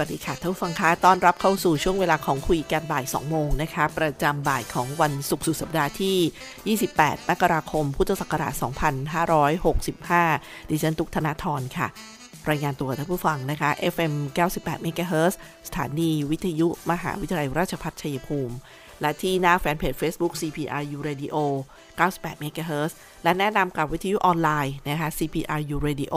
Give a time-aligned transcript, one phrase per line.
[0.00, 8.54] วัสดีค่ะท่านผู้ฟังคะต้อนรับเข้าสู่ช่วงเวลาของคุยกันบ่าย 2 โมงนะคะ ประจำบ่ายของวันศุกร์สุดสัปดาห์ที่ 28 มกราคม พุทธศักราช
[10.22, 11.88] 2565 ดิฉันตุกธนาธรค่ะ
[12.50, 14.12] รายงานตัวท่านผู้ฟังนะคะ FM
[14.52, 15.34] 98 MHz
[15.68, 18.54] สถานีวิทยุมหาวิทยาลัยราชภัฏชัยภูมิ
[19.00, 21.36] และที่หน้าแฟนเพจ Facebook CPRU Radio
[21.98, 26.16] 98 MHz และแนะนำกับวิทยุออนไลน์นะคะ CPRU Radio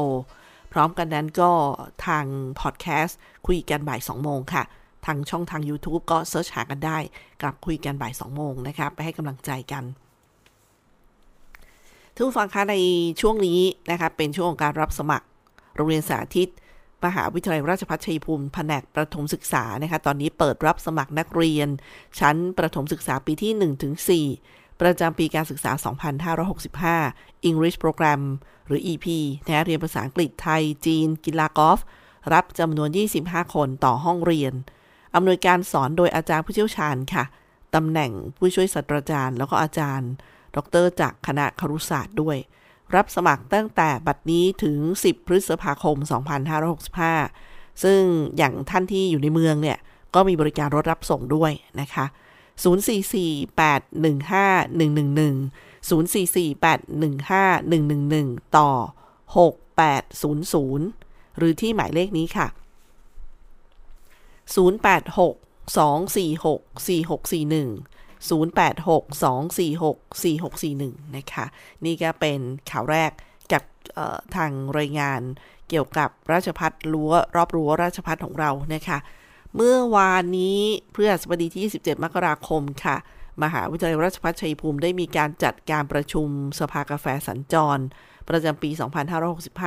[0.73, 1.51] พร้อมกันนั้นก็
[2.07, 2.25] ทาง
[2.61, 4.63] พอดแคสต์คุยกันบ่าย 2 โมงค่ะ
[5.05, 6.97] ทางช่องทาง YouTube ก็เซิร์ชหากันได้
[7.41, 9.83] กลับคุยกันบ่าย 2 โมงนะคะไปให้กำลังใจกัน
[12.15, 12.75] ทุกฟังคะใน
[13.21, 13.59] ช่วงนี้
[13.91, 15.27] นะคะเป็นช่วงของการรับสมัคร
[15.75, 16.49] โรงเรียนสาธิต
[17.05, 21.67] มหาวิทยาลัยราชภัฏชัยภูมิแผนกประถมศึกษานะคะตอนนี้เปิดรับสมัครนักเรียน
[22.19, 25.71] ชั้นประถมศึกษาปีที่ 1-4 ประจำปีการศึกษา
[26.99, 28.21] 2565 English Program
[28.67, 29.05] หรือ EP
[29.47, 31.79] นะเรียนภาษาอังกฤษไทย จีน กีฬากอล์ฟ
[32.33, 32.89] รับจำนวน
[33.21, 34.53] 25 คนต่อห้องเรียน
[35.15, 37.23] อำนวยการสอนโดยอาจารย์ผู้เชี่ยวชาญค่ะ
[37.75, 40.09] ตำแหน่งผู้ช่วยศาสตราจารย์ แล้วก็อาจารย์
[40.55, 42.37] ดร จากคณะครุศาสตร์ด้วย
[42.95, 45.97] รับสมัครตั้งแต่บัดนี้ถึง 10 พฤษภาคม
[47.09, 48.01] 2565 ซึ่ง
[48.37, 49.77] อย่างท่านที่อยู่ในเมืองเนี่ย
[50.15, 51.51] ก็มีบริการรถรับส่งด้วย
[51.81, 52.05] นะคะ
[52.61, 52.65] 044815111
[58.29, 58.71] 044815111 ต่อ
[59.43, 62.47] 6800 หรือที่หมายเลขนี้ค่ะ
[64.55, 65.33] 086
[65.77, 67.69] 246 4641
[68.29, 71.45] 086 246 4641 นะคะ
[71.85, 72.39] นี่ก็เป็น
[72.71, 73.11] ข่าวแรก
[73.51, 73.63] กับ
[74.35, 75.21] ทางรายงาน
[75.69, 78.97] เกี่ยวกับราชพัฒรั้วรอบรั้วราชพัฒของเรานะคะ
[79.55, 80.59] เมื่อวานนี้
[80.93, 82.97] เพื่อสบดีที่ 27 มกราคมค่ะ
[83.43, 86.27] มหาวิทยาลัยราชภัฏชัยภูมิได้มีการจัดการประชุม
[86.59, 87.83] สภากาแฟสัญจร
[88.29, 88.69] ประจำปี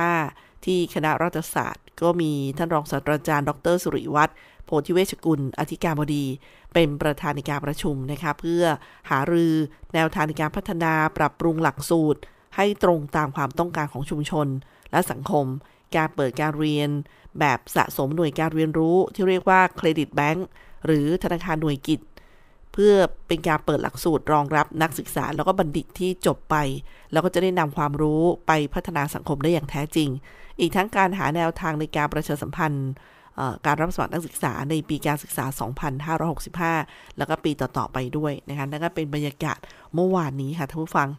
[0.05, 6.25] 2565 ที่คณะรัฐศาสตร์ ก็มีท่านรองศาสตราจารย์ ดรสุริวัฒน์โพธิเวชกุล อธิการบดี
[6.73, 8.63] เป็นประธานในการประชุมนะคะเพื่อ
[9.09, 9.53] หารือ
[9.93, 12.19] แนวทางในการพัฒนาปรับปรุงหลักสูตร
[12.55, 14.47] ให้ตรงตามความต้องการของชุมชน
[14.91, 15.45] และสังคม
[15.95, 16.89] การเปิดการเรียน
[17.39, 20.45] แบบสะสมหน่วยการเรียนรู้ที่เรียกว่าเครดิตแบงก์
[20.85, 22.01] หรือธนาคารหน่วยกิจ
[22.73, 22.93] เพื่อ
[23.27, 26.55] เป็นการเปิดหลักสูตรรองรับนักศึกษาแล้วก็บัณฑิตที่จบไป
[27.11, 30.09] แล้วก็จะได้นำความรู้ไปพัฒนาสังคมได้อย่างแท้จริง
[30.59, 32.89] อีกทั้งการหาแนวทางในการประชาสัมพันธ์
[33.65, 35.45] การรับสมัครนักศึกษาในปีการศึกษา
[36.71, 39.57] 2565 แล้วก็ปีต่อ ๆ ไปด้วยนะคะนั่นก็เป็นบรรยากาศ
[39.93, 41.09] เมื่อวานนี้ค่ะท่านผู้ฟัง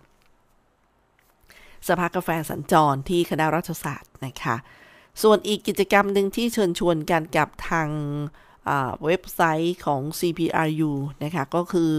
[1.88, 4.56] สภากาแฟสัญจรที่คณะรัฐศาสตร์นะคะ
[5.22, 7.88] ส่วนอีกกิจกรรมหนึ่งที่เชิญชวนกันกับทาง
[9.04, 10.90] เว็บไซต์ของ CPRU
[11.24, 11.92] นะคะก็คือ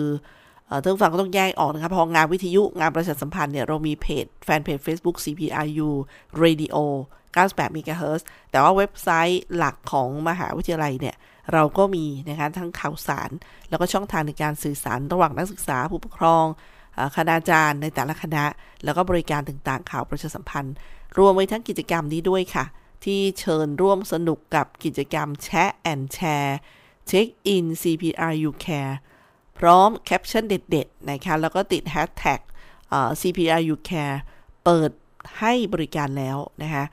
[0.83, 5.89] ท่านฟังก็ต้องแยกออกนะคะพองานวิทยุงานประชาสัมพันธ์เนี่ยเรามีเพจแฟนเพจ Facebook CPRU
[6.43, 6.75] Radio
[7.35, 8.21] 98 MHz
[8.51, 11.15] แต่ว่าเว็บไซต์หลักของมหาวิทยาลัยเนี่ย
[11.53, 13.29] เราก็มีนะคะทั้งข่าวสาร
[13.69, 16.45] แล้วก็ช่องทางในการสื่อสารระหว่างนักศึกษาผู้ปกครอง
[17.15, 18.45] คณาจารย์ในแต่ละคณะ
[18.83, 20.75] แล้วก็บริการต่างๆ ข่าวประชาสัมพันธ์
[21.17, 22.65] รวมไว้ทั้งกิจกรรมนี้ด้วยค่ะ
[23.05, 28.95] ที่เชิญร่วมสนุกกับกิจกรรม share and share check in CPRU Care
[29.57, 32.39] พร้อมแคปชั่นเด็ดๆนะคะแล้วก็ติด hashtag
[33.21, 34.17] CPRU Care
[34.65, 34.91] เปิด
[35.39, 36.85] ให้บริการแล้วนะคะ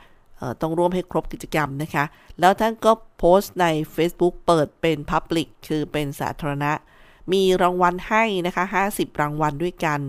[0.61, 2.05] ต้องร่วมให้ครบกิจกรรมนะคะ
[2.41, 6.73] แล้วท่านก็โพสต์ใน Facebook เปิดเป็น Public คือเป็นสาธารณะ
[7.33, 10.01] มีรางวัลให้นะคะ 50 รางวัลด้วยกัน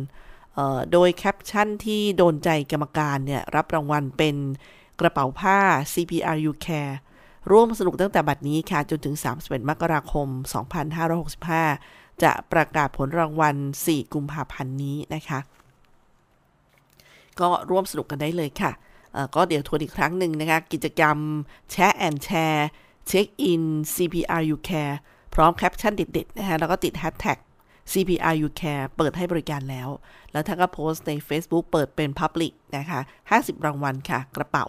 [0.91, 4.35] โดยแคปชั่นที่โดนใจกรรมการเนี่ย รับรางวัลเป็น
[4.99, 5.59] กระเป๋าผ้า
[5.93, 6.95] CPRU Care
[7.51, 10.27] ร่วมสนุกตั้งแต่บัดนี้ค่ะ จนถึง 31 มกราคม
[11.45, 13.55] 2565 จะประกาศผลรางวัล
[13.85, 15.39] 4 กุมภาพันธ์นี้นะคะ
[17.39, 18.71] ก็ร่วมสนุกกันได้เลยค่ะ
[19.35, 21.17] ก็เดี๋ยวทวนอีกครั้งหนึ่งนะคะ กิจกรรม
[21.71, 23.63] share and share check in
[23.93, 24.95] CPRU Care
[25.33, 27.37] พร้อมแคปชั่นเด็ดๆนะคะแล้วก็ติด hashtag
[27.91, 29.89] CPRU Care เปิดให้บริการแล้ว
[30.31, 32.99] แล้วท่านก็โพสต์ใน Facebook เปิดเป็น Public นะคะ
[33.31, 34.65] 50 รางวัลค่ะ กระเป๋า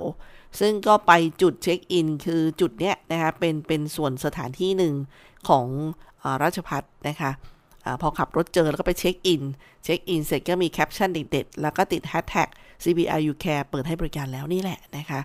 [0.61, 1.13] ซึ่งก็ไป
[1.43, 4.95] จุด check in คือจุดเนี้ยนะคะเป็นเป็นส่วนสถานที่หนึ่ง
[5.49, 5.67] ของ
[6.23, 7.31] อราชภัฏนะคะ
[7.85, 9.43] อ่าพอขับรถเจอแล้วก็ไป check in
[9.85, 12.49] check in เสร็จก็มีแคปชั่นเด็ดๆ แล้วก็ติด hashtag
[12.85, 15.21] CPRU Care เปิดให้บริการแล้วนี่แหละนะคะ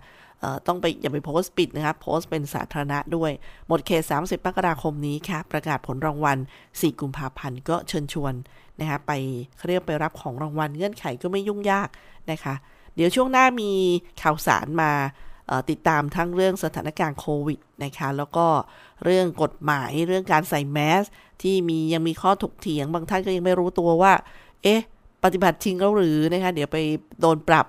[0.67, 3.31] ต้องไปอย่าไปโพสต์ปิดนะครับ โพสต์เป็นสาธารณะด้วย
[3.67, 6.37] หมดเขต 30มกราคมนี้ค่ะ ประกาศผลรางวัล
[6.69, 8.33] 4 กุมภาพันธ์ก็เชิญชวน
[8.79, 9.11] นะคะไป
[9.57, 11.89] เขาเรียกไปรับของรางวัลเงื่อนไขก็ไม่ยุ่งยาก
[12.31, 12.55] นะคะ
[12.95, 13.71] เดี๋ยวช่วงหน้ามี
[14.21, 14.91] ข่าวสารมา
[15.69, 18.45] ติดตามทั้งเรื่องสถานการณ์โควิดนะคะ แล้วก็
[19.03, 21.03] เรื่องกฎหมายเรื่องการใส่แมส
[21.41, 24.13] ที่มียังมีข้อถกเถียง บางท่านก็ยังไม่รู้ตัวว่า
[24.63, 24.81] เอ๊ะ
[25.23, 26.77] ปฏิบัติจริงแล้วหรือนะคะ เดี๋ยวไป
[27.21, 27.67] โดนปรับ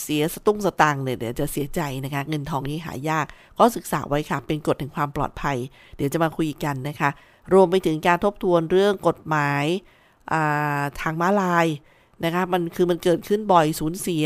[0.00, 3.26] เสียสตุ้งสตางค์เนี่ยเดี๋ยวจะเสียใจนะคะ เงินทองนี้หายาก
[3.58, 5.56] ก็ศึกษาไว้ค่ะ เป็นกฎแห่งความปลอดภัย
[5.96, 7.10] เดี๋ยวจะมาคุยกันนะคะ
[7.52, 9.64] รวมไปถึงการทบทวนเรื่องกฎหมาย
[11.00, 11.66] ทางม้าลาย
[12.24, 14.24] นะคะมันคือมันเกิดขึ้นบ่อยสูญเสีย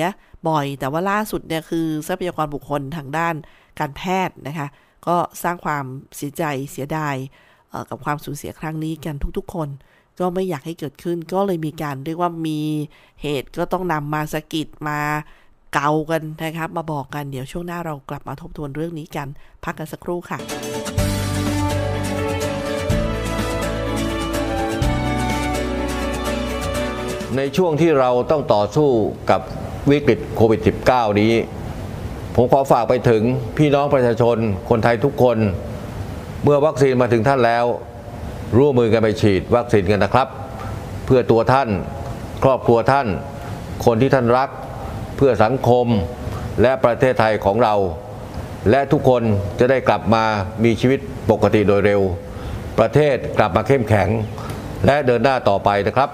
[0.48, 3.34] บ่อย แต่ว่าล่าสุดเนี่ยคือทรัพยากรบุคคลทางด้าน
[3.78, 4.68] การแพทย์นะคะ
[5.06, 5.84] ก็สร้างความ
[6.16, 7.16] เสียใจเสียดาย
[7.90, 9.68] กับความสูญเสียครั้งนี้กันทุกๆ คน
[10.18, 12.60] ก็ไม่อยากให้เกิดขึ้น ก็เลยมีการเรียกว่ามี
[13.22, 15.00] เหตุก็ต้องนำมาสกิดมา
[15.74, 19.28] เกากันนะครับ มาบอกกันเดี๋ยวช่วงหน้าเรากลับมาทบทวนเรื่องนี้กัน
[19.64, 20.38] พักกันสักครู่ค่ะ
[27.36, 28.90] ในช่วงที่เราต้องต่อสู้
[29.30, 29.40] กับ
[29.90, 30.60] วิกฤตโควิด
[30.90, 31.32] -19 นี้
[32.36, 33.22] ผมขอฝากไปถึง
[33.58, 34.36] พี่น้องประชาชน
[34.68, 35.38] คนไทยทุกคน
[36.42, 37.64] เมื่อวัคซีนมาถึงท่านแล้ว
[38.58, 40.28] ร่วมมือกันไปฉีดวัคซีนกันนะครับ
[41.06, 41.68] เพื่อตัวท่าน
[42.44, 43.06] ครอบครัวท่าน
[43.84, 44.48] คนที่ท่านรัก
[45.18, 45.86] เพื่อสังคม
[46.62, 47.74] และประเทศไทยของเรา
[48.70, 49.22] และทุกคน
[49.58, 50.24] จะได้กลับมา
[50.64, 51.00] มีชีวิต
[51.30, 52.00] ปกติโดยเร็ว
[52.78, 54.08] ประเทศกลับมาเข้มแข็ง
[54.86, 56.10] และเดินหน้าต่อไปนะครับ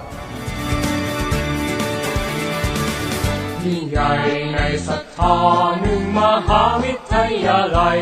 [3.64, 4.10] ยิ่งใหญ่
[4.54, 5.36] ในศรัทธา
[5.80, 7.14] หนึ่งมหาวิท
[7.44, 7.98] ยาลัย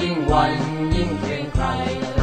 [0.00, 0.52] ยิ่งวัน
[0.94, 1.66] ยิ่งเกรงไกร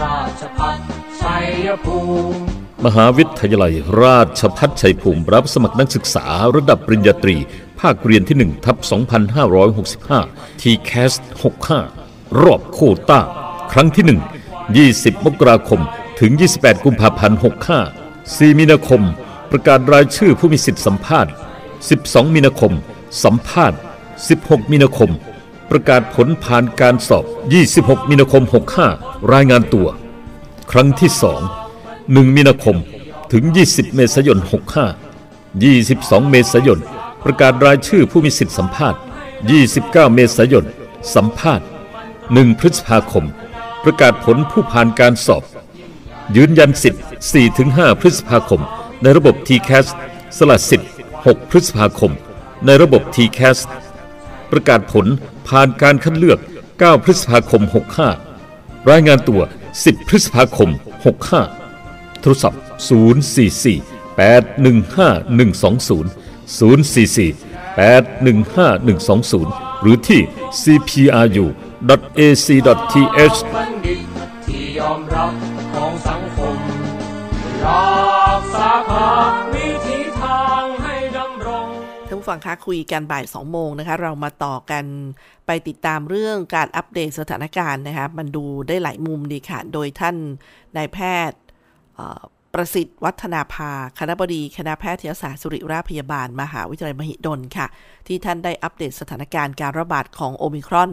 [0.01, 0.77] ราชพัฒ
[1.21, 1.99] ชัยภู
[2.31, 3.73] มิ มหาวิทยาลัย
[4.03, 7.37] ราชพัฒชัยภูมิรับสมัครนักศึกษาระดับปริญญาตรี
[7.79, 8.77] ภาคเรียนที่1ทับ
[9.89, 11.13] 2565 t c a s
[11.75, 12.79] 65 รอบโค
[13.09, 13.19] ต้า
[13.71, 14.05] ครั้งที่
[14.85, 15.81] 1 20 มกราคม
[16.19, 17.39] ถึง 28 กุมภาพันธ์
[17.97, 19.01] 65 4 มีนาคม
[19.51, 21.31] ประกาศรายชื่อผู้มีสิทธิสัมภาษณ์
[21.83, 22.73] 12 มีนาคม
[23.23, 23.79] สัมภาษณ์
[24.23, 25.11] 16 มีนาคม
[25.69, 27.25] ประกาศผลผ่านการสอบ
[27.67, 28.43] 26 มีนาคม
[28.87, 29.87] 65 รายงานตัว
[30.71, 31.58] ครั้งที่ 2
[32.17, 32.77] 1 มีนาคม
[33.31, 34.39] ถึง 20 เมษายน
[35.19, 36.79] 65 22 เมษายน
[37.23, 38.99] ประกาศรายชื่อผู้มีสิทธิสัมภาษณ์
[39.55, 40.65] 29 เมษายน
[41.15, 41.65] สัมภาษณ์
[42.11, 43.25] 1 พฤษภาคม
[43.83, 45.43] ประกาศผลผู้ผ่านการสอบ
[46.35, 47.03] ยืนยันสิทธิ์
[47.51, 48.61] 4-5 พฤษภาคม
[49.01, 49.87] ในระบบ TCAS
[50.37, 50.89] สละสิทธิ์
[51.19, 52.11] 6 พฤษภาคม
[52.65, 53.59] ในระบบ TCAS
[54.51, 55.05] ประกาศผล
[55.47, 56.39] ผ่านการคัดเลือก
[56.71, 57.63] 9 พฤษภาคม
[58.25, 59.41] 65 รายงานตัว
[59.73, 61.58] 10 พฤษภาคม 65
[62.21, 62.61] โทรศัพท์
[63.37, 66.05] 044 815 120
[66.59, 67.33] 044
[67.79, 68.79] 815
[69.37, 70.21] 120 หรือที่
[70.61, 71.39] cpru.ac.th
[74.45, 75.33] ที่ยอมรับ
[75.73, 76.57] ของสังคม
[77.65, 79.09] รักษาภา
[79.53, 81.67] วิธีทางให้ดำรง
[82.07, 84.85] ท่านผู้ฟังคะคุยกันบ่าย 2 โมงนะคะ เรามาต่อกัน
[85.47, 90.15] ไปติดตามเรื่องการอัปเดตสถานการณ์นะคะ มันดูได้หลายมุมดีค่ะ โดยท่าน
[90.77, 90.99] นายแพ
[91.29, 91.39] ทย์
[92.53, 97.67] ประสิทธิ์วัฒนาภาคณะบดีคณะแพทยศาสตร์สุริราชพยาบาล มหาวิทยาลัยมหิดลค่ะ
[98.07, 100.91] ที่ท่านได้อัปเดตสถานการณ์การระบาดของโอมิครอน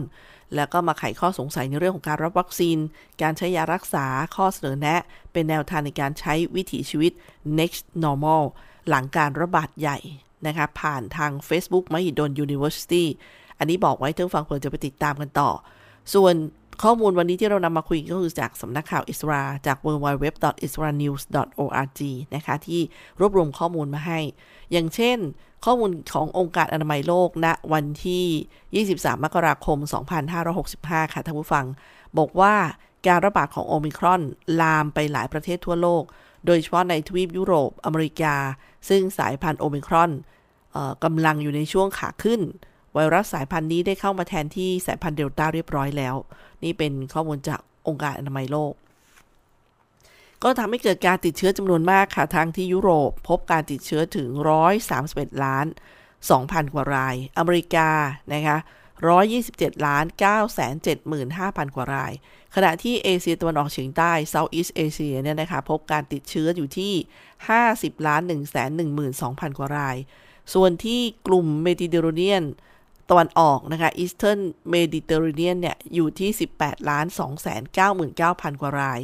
[0.55, 2.77] แล้วก็มาไขข้อสงสัยในเรื่องของการรับวัคซีน
[3.21, 5.01] การใช้ยารักษาข้อเสนอแนะ
[5.33, 7.11] เป็นแนวทางในการใช้วิถีชีวิต
[7.59, 8.43] next normal
[8.89, 9.97] หลังการระบาดใหญ่
[10.47, 13.05] นะคะผ่านทาง Facebook มหิดล University
[13.57, 15.49] อันนี้บอกไว้ท่านฟังเพื่อจะไปติดตามกันต่อ
[16.13, 16.33] ส่วน
[16.83, 22.01] ข้อมูลวันนี้ที่เรานำมาคุยก็คือจากสำนักข่าวอิสรา จาก www.isranews.org
[22.35, 22.81] นะคะ ที่
[23.19, 24.19] รวบรวมข้อมูลมาให้
[24.71, 25.17] อย่างเช่น
[25.65, 29.77] ข้อมูลขององค์การอนามัยโลกณนะวันที่ 23 มกราคม
[30.45, 31.65] 2565 ค่ะท่านผู้ฟัง
[32.17, 32.55] บอกว่า
[33.07, 34.21] การระบาดของโอมิครอน
[34.61, 36.03] ลามไปหลายประเทศทั่วโลก
[36.45, 38.35] โดยเฉพาะในทวีปยุโรปอเมริกา
[38.89, 40.11] ซึ่งสายพันธุ์โอมิครอน
[41.03, 42.41] กำลังอยู่ในช่วงขาขึ้น
[42.93, 46.15] ไวรัสสายพันธุ์นี้ได้เข้ามาแทนที่สายพันธุ์เดลต้าเรียบร้อยแล้ว
[46.63, 48.73] นี่เป็นข้อมูลจากองค์การอนามัยโลก
[50.43, 54.29] ก็ทำให้เกิดการติดเชื้อจำนวนมากค่ะ ทางที่ยุโรปพบการติดเชื้อถึง
[54.87, 55.65] 131 ล้าน
[56.19, 57.89] 2,000 กว่าราย อเมริกา
[58.33, 58.57] นะคะ
[59.21, 60.05] 127 ล้าน
[61.09, 62.11] 975,000 กว่าราย
[62.55, 66.93] ขณะที่เอเชียตะวันออกเฉียงใต้ Southeast Asia เนี่ยนะคะ พบการติดเชื้ออยู่ที่
[67.49, 68.21] 50 ล้าน
[68.89, 69.97] 112,000 กว่าราย
[70.53, 72.43] ส่วนที่กลุ่มเมดิเตอร์เรเนียน
[73.09, 74.39] ตะวันออกนะคะ Eastern
[74.73, 77.05] Mediterranean เนี่ย อยู่ที่ 18ล้าน
[77.83, 78.99] 299,000 กว่าราย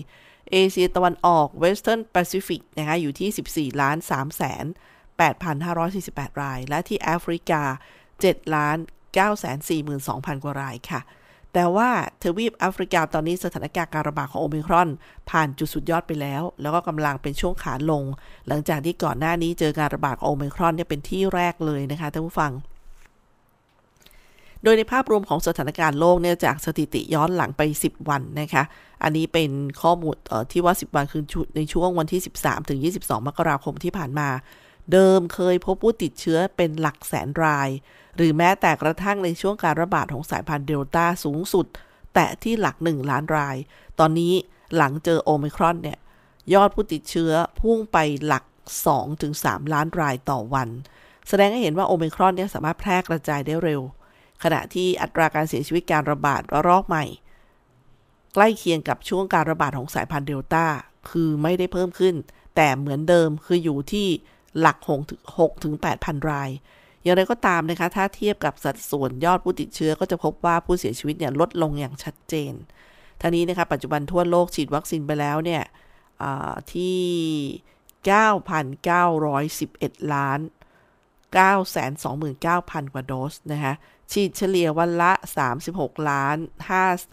[0.51, 7.61] เอเชียตะวันออก Western Pacific นะคะ อยู่ที่ 14ล้าน3 8,548 ราย และที่แอฟริกา
[8.09, 8.77] 7 ล้าน
[9.59, 11.01] 942,000 กว่ารายค่ะ
[11.53, 11.89] แต่ว่า
[12.23, 14.89] ทวีปแอฟริกาตอนนี้สถานการณ์การระบาดของโอมิครอน
[15.29, 18.03] ผ่านจุดสุดยอดไปแล้ว แล้วก็กำลังเป็นช่วงขาลง
[18.47, 22.53] หลังจากที่ก่อนหน้านี้เจอการระบาดของโอมิครอนเนี่ยเป็นที่แรกเลยนะคะท่านผู้ฟัง
[24.63, 28.63] โดยในภาพรวมของสถานการณ์โลกเนี่ยจากสถิติย้อนหลังไป 10 วันนะคะ
[29.03, 29.51] อันนี้เป็น
[29.81, 30.15] ข้อมูล
[30.51, 31.23] ที่ว่า 10 วันคือ
[31.57, 34.29] ในช่วงวันที่ 13 ถึง 22 มกราคมที่ผ่านมา
[34.91, 37.69] เดิมเคยพบผู้ติดเชื้อเป็นหลักแสนราย
[38.15, 41.65] หรือแม้แต่กระทั่งในช่วงการระบาดของสายพันธุ์เดลต้าสูงสุด
[42.13, 43.55] แต่ที่หลัก 1 ล้านราย
[43.99, 44.33] ตอนนี้
[44.77, 45.99] หลังเจอโอมิครอนเนี่ย
[46.53, 48.43] ยอดผู้ติดเชื้อพุ่งไปหลัก
[49.07, 50.69] 2-3 ล้านรายต่อวัน
[51.27, 53.81] แสดงให้เห็นว่าโอมิครอนเนี่ยสามารถแพร่กระจายได้เร็ว
[54.43, 57.05] ขณะที่อัตราการเสียชีวิตการระบาดระลอกใหม่
[58.33, 60.65] ใกล้เคียงกับช่วงการระบาดของสายพันธุ์เดลต้า
[61.09, 62.15] คือไม่ได้เพิ่มขึ้น
[62.55, 64.07] แต่เหมือนเดิมคืออยู่ที่
[64.59, 64.77] หลัก
[65.19, 66.49] 6ถึง8,000 ราย
[67.01, 72.53] อย่างไรก็ตามนะคะ ถ้าเทียบกับสัดส่วนยอดผู้ติดเชื้อก็จะพบว่าผู้เสียชีวิตเนี่ยลดลงอย่างชัดเจน
[73.21, 75.63] ท่านี้นะคะปัจจุบันทั่วโลกฉีดวัคซีนไปแล้วเนี่ย
[76.73, 76.99] ที่
[79.13, 80.39] 9,911 ล้าน
[81.41, 83.73] 929,000 กว่าโดสนะคะ
[84.13, 85.11] ฉีดเฉลี่ยวันละ
[85.59, 86.37] 36 ล้าน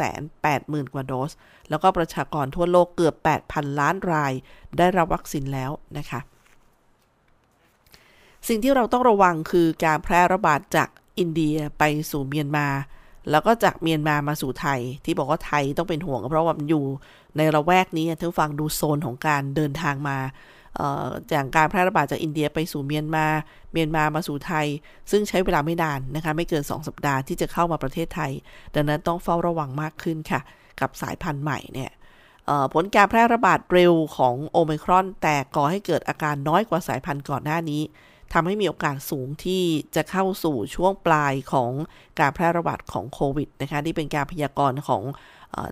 [0.08, 1.30] 580,000กว่าโดส
[1.70, 3.14] แล้วก็ประชากรทั่วโลกเกือบ
[3.48, 4.32] 8,000 ล้านราย
[4.78, 6.20] ได้รับวัคซีนแล้วนะคะ
[8.48, 10.88] สิ่งที่เราต้องระวังคือการแพร่ระบาดจาก
[11.18, 12.68] อินเดียไปสู่เมียนมา
[13.30, 16.84] แล้วก็จากเมียนมามาสู่ไทย ที่บอกว่าไทยต้องเป็นห่วงเพราะว่ามันอยู่
[17.36, 20.18] ในระแวกนี้ท่านฟังดูโซนของการเดินทางมา
[21.32, 23.26] จากการแพร่ระบาดจากอินเดียไปสู่เมียนมา
[23.72, 24.66] เมียนมามาสู่ไทย
[25.10, 28.32] ซึ่งใช้เวลาไม่นานนะคะ ไม่เกิน 2 สัปดาห์ที่จะเข้ามาประเทศไทย
[28.74, 30.40] ดังนั้นต้องเฝ้าระวังมากขึ้นค่ะ
[30.80, 31.90] กับสายพันธุ์ใหม่เนี่ย
[32.72, 37.82] ผลการแพร่ระบาดเร็วของโอมครอน แต่ก่อให้เกิดอาการน้อยกว่าสายพันธุ์ก่อนหน้านี้
[38.32, 39.62] ทำให้มีโอกาสสูงที่
[39.96, 41.70] จะเข้าสู่ช่วงปลายของ
[42.20, 45.02] การแพร่ระบาดของโควิดนะคะนี่เป็นการพยากรณ์ของ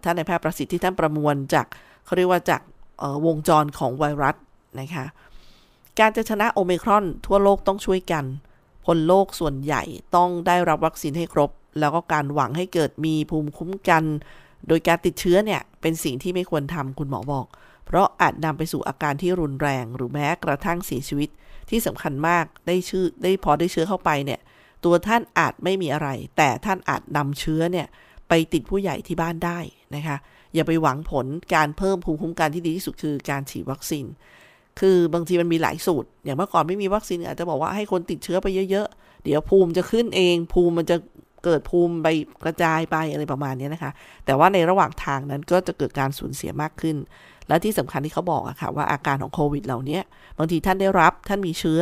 [0.05, 1.67] ท่านนายแพทย์ประสิทธิ์ที่ท่านประมวลจาก
[2.05, 2.61] เขาเรียกว่าจาก
[3.27, 4.37] วงจรของไวรัส
[4.81, 5.05] นะคะ
[5.99, 8.25] การจะชนะโอเมครอนทั่วโลกต้องช่วยกัน
[8.87, 9.83] คนโลกส่วนใหญ่
[10.17, 14.05] ต้องได้รับวัคซีนให้ครบ แล้วก็การหวังให้เกิดมีภูมิคุ้มกัน
[14.69, 17.47] โดยการติดเชื้อเนี่ย เป็นสิ่งที่ไม่ควรทำคุณหมอบอก
[17.87, 21.29] เพราะอาจนำไปสู่อาการที่รุนแรงหรือแม้กระทั่งเสียชีวิต
[21.71, 24.41] ที่สำคัญมากได้ชื่อได้พอได้เชื้อเข้าไปเนี่ย
[24.85, 27.87] ตัวท่านอาจไม่มีอะไร แต่ท่านอาจนำเชื้อเนี่ย
[28.29, 29.59] ไปติดผู้ใหญ่ที่บ้านได้
[29.95, 30.17] นะคะ
[30.55, 34.07] อย่าไปหวังผลการเพิ่มภูมิคุ้มกันที่ดีที่สุดคือการฉีดวัคซีน
[34.79, 40.97] คือบางทีมันมีหลายสูตร อย่างเมื่อก่อนไม่มีวัคซีนอาจจะบอกว่าให้คนติดเชื้อไปเยอะๆ เดี๋ยวภูมิจะขึ้นเอง ภูมิมันจะ
[41.45, 42.09] เกิดภูมิไป
[42.45, 43.91] กระจายไปอะไรประมาณนี้นะคะ
[44.27, 46.97] แต่ว่าในระหว่างทางนั้นก็จะเกิดการสูญเสียมากขึ้น
[47.49, 50.01] และที่สำคัญที่เขาบอกอะค่ะว่าอาการของโควิดเหล่านี้
[50.39, 51.81] บางทีท่านได้รับท่านมีเชื้อ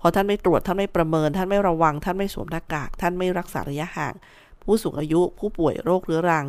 [0.00, 4.14] พอท่านไม่ตรวจท่านไม่ประเมิน ท่านไม่ระวัง ท่านไม่สวมหน้ากาก ท่านไม่รักษาระยะห่าง
[4.62, 6.46] ผู้สูงอายุผู้ป่วยโรคเรื้อรัง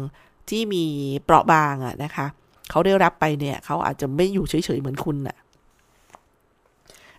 [0.50, 0.84] ที่มี
[1.26, 2.26] เปราะบางอะนะคะ
[2.70, 5.38] เขาได้รับไปเนี่ยเขาอาจจะไม่อยู่เฉยๆเหมือนคุณอะ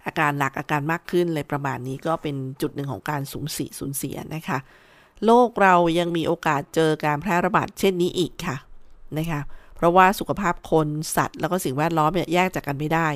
[0.06, 4.58] อาการหนักอาการมากขึ้นเลยประมาณนี้ก็เป็นจุดหนึ่งของการสูญเสียสูญเสียนะคะ
[5.26, 8.56] โลกเรายังมีโอกาสเจอการแพร่ระบาดเช่นนี้อีกค่ะ
[9.18, 9.40] นะคะ
[9.76, 13.08] เพราะว่าสุขภาพคนสัตว์ แล้วก็สิ่งแวดล้อมเนี่ยแยกจากกันไม่ได้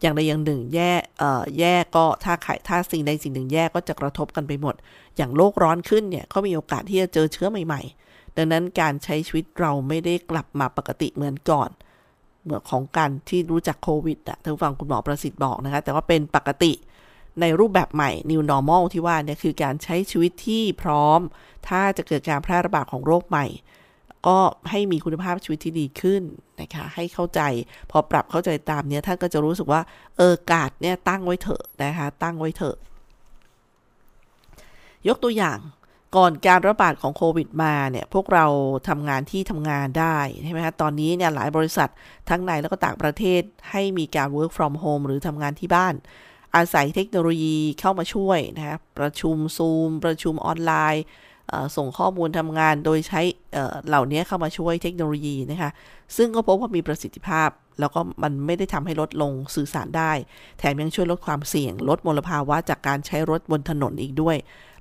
[0.00, 4.74] อย่างใดอย่างหนึ่ง แย่เอ่อแย่ก็ถ้าไข่ถ้าสิ่งใดสิ่งหนึ่งแย่ก็จะกระทบกันไปหมด
[5.16, 11.70] อย่างโลกร้อนขึ้นเนี่ยก็มีโอกาสที่จะเจอเชื้อใหม่ ๆ ดังนั้นการใช้ชีวิตเราไม่ได้กลับมาปกติเหมือนก่อน
[12.44, 16.72] เหมือนของการที่รู้จักโควิดอะท่านฟังคุณหมอประสิทธิ์บอกนะคะ แต่ว่าเป็นปกติ
[17.40, 21.20] ในรูปแบบใหม่ new normal ที่ว่าเนี่ยคือการใช้ชีวิตที่พร้อม
[21.68, 23.46] ถ้าจะเกิดการแพร่ระบาดของโรคใหม่
[24.26, 24.38] ก็
[24.70, 26.22] ให้มีคุณภาพชีวิตที่ดีขึ้น
[26.60, 27.40] นะคะ ให้เข้าใจ
[27.90, 29.80] พอปรับเข้าใจตามเนี้ยท่านก็จะรู้สึกว่า
[30.16, 32.76] เออกาดเนี่ยตั้งไว้เถอะนะคะ ตั้งไว้เถอะ
[35.08, 35.58] ยกตัวอย่าง
[36.16, 38.46] ก่อนการระบาดของโควิดมาเนี่ยพวกเรา
[38.88, 41.88] ทำงานที่ทำงานได้ใช่ไหมคะตอนนี้เนี่ยหลายบริษัท
[42.28, 45.94] ทั้งในแล้วก็ต่างประเทศให้มีการ work from home หรือทำงานที่บ้าน
[46.56, 51.04] อาศัยเทคโนโลยีเข้ามาช่วยนะคะประชุมซูมประชุมออนไลน์
[51.76, 53.20] ส่งข้อมูลทำงานโดยใช้
[53.88, 55.70] เหล่านี้เข้ามาช่วยเทคโนโลยีนะคะ
[56.16, 57.48] ซึ่งก็พบว่ามีประสิทธิภาพ
[57.80, 60.12] แล้วก็มันไม่ได้ทำให้ลดลงสื่อสารได้
[60.58, 64.36] แถมยังช่วยลดความเสี่ยง ลดมลภาวะจากการใช้รถบนถนนอีกด้วย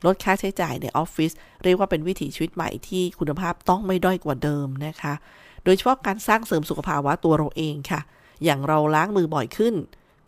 [0.05, 1.31] ลดค่าใช้จ่ายในออฟฟิศ
[1.63, 5.13] เรียกว่าเป็นวิถีชีวิตใหม่ที่คุณภาพต้องไม่ด้อยกว่าเดิมนะคะ
[5.63, 8.01] โดยเฉพาะการสร้างเสริมสุขภาวะตัวเราเองค่ะ
[8.43, 9.75] อย่างเราล้างมือบ่อยขึ้น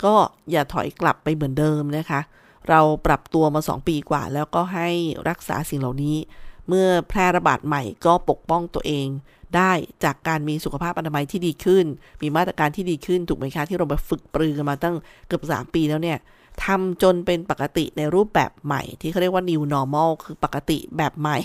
[0.03, 0.15] ก็
[0.51, 2.21] อย่าถอยกลับไปเหมือนเดิมนะคะ
[2.69, 4.89] เราปรับตัวมา 2 ปีกว่า แล้วก็ให้
[5.29, 6.17] รักษาสิ่งเหล่านี้
[6.67, 9.07] เมื่อแพร่ระบาดใหม่ก็ปกป้องตัวเอง
[9.55, 9.71] ได้
[10.03, 11.85] จากการมีสุขภาพอนามัยที่ดีขึ้น
[12.21, 14.95] มีมาตรการที่ดีขึ้น ถูกไหมคะ ที่เราไปฝึกปรือกันมาตั้ง
[15.27, 16.17] เกือบ3ปีแล้วเนี่ย
[16.65, 21.37] ทำจนเป็นปกติในรูปแบบใหม่ ที่เขาเรียกว่า new normal คือปกติแบบใหม่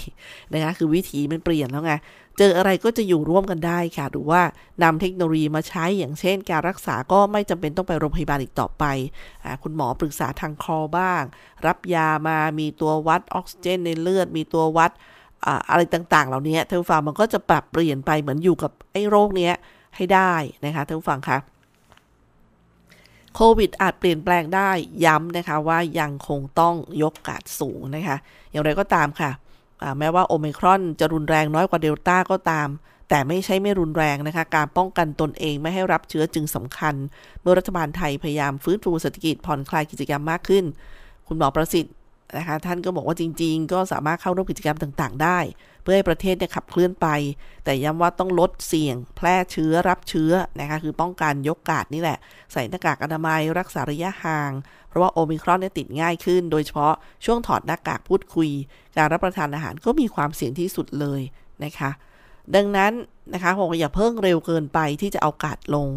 [0.53, 1.95] นะคะคือวิถีมันเปลี่ยนแล้วไง
[2.39, 4.43] เจออะไรก็จะอยู่ร่วมกันได้ค่ะ หรือว่า
[4.83, 8.85] นำเทคโนโลยีมาใช้อย่างเช่น การรักษาก็ไม่จำเป็นต้องไปโรงพยาบาลอีกต่อไป
[9.63, 11.23] คุณหมอปรึกษาทางคอบ้าง
[11.67, 14.91] รับยามามีตัววัดออกซิเจนในเลือด มีตัววัด
[15.71, 19.55] อะไรต่างๆ เหล่านี้ท่านผู้ฟังมันก็จะปรับเปลี่ยนไปเหมือนอยู่กับไอ้โรคเนี้ย
[19.97, 20.33] ให้ได้
[20.65, 21.39] นะคะท่านผู้ฟังคะ
[23.35, 24.71] โควิดอาจเปลี่ยนแปลงได้
[25.05, 28.17] ย้ำนะคะว่ายังคงต้องยกกาดสูงนะคะ
[28.51, 29.31] อย่างไรก็ตามค่ะ
[29.99, 32.69] แม้ว่าโอมิครอนจะรุนแรงน้อยกว่าเดลต้าก็ตาม
[33.09, 36.95] แต่ไม่ใช่ไม่รุนแรงนะคะ การป้องกันตนเองไม่ให้รับเชื้อจึงสำคัญ
[37.41, 40.65] เมื่อรัฐบาลไทยพยายามฟื้นฟูเศรษฐกิจผ่อนคลายกิจกรรมมากขึ้น
[41.29, 41.95] คุณหมอประสิทธิ์
[42.39, 45.39] นะคะ ท่านก็บอกว่าจริง ๆ ก็สามารถเข้าร่วมกิจกรรมต่าง ๆ ได้
[45.85, 47.09] เพื่อให้ประเทศเนี่ยขับเคลื่อนไป
[47.65, 52.19] แต่ย้ำว่าต้องลดเสี่ยง แพร่เชื้อรับเชื้อนะคะคือป้องกันยกกาดนี่แหละ
[52.53, 54.53] ใส่หน้ากากอนามัยรักษาระยะห่าง
[54.89, 58.51] เพราะว่าโอมิครอนเนี่ยติดง่ายขึ้น โดยเฉพาะช่วงถอดหน้ากากพูดคุย
[58.97, 61.21] การรับประทานอาหารก็มีความเสี่ยงที่สุดเลย
[61.65, 61.91] นะคะ
[62.55, 62.93] ดังนั้น
[63.33, 65.89] นะคะคงอย่าเพิ่งเร็วเกินไปที่จะเอากาดลง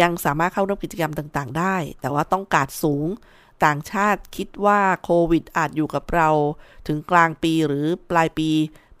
[0.00, 3.08] ยังสามารถเข้าร่วมกิจกรรมต่างๆ ได้ แต่ว่าต้องกาดสูง
[3.64, 6.28] ต่างชาติคิดว่าโควิดอาจอยู่กับเรา
[6.86, 8.50] ถึงกลางปีหรือปลายปี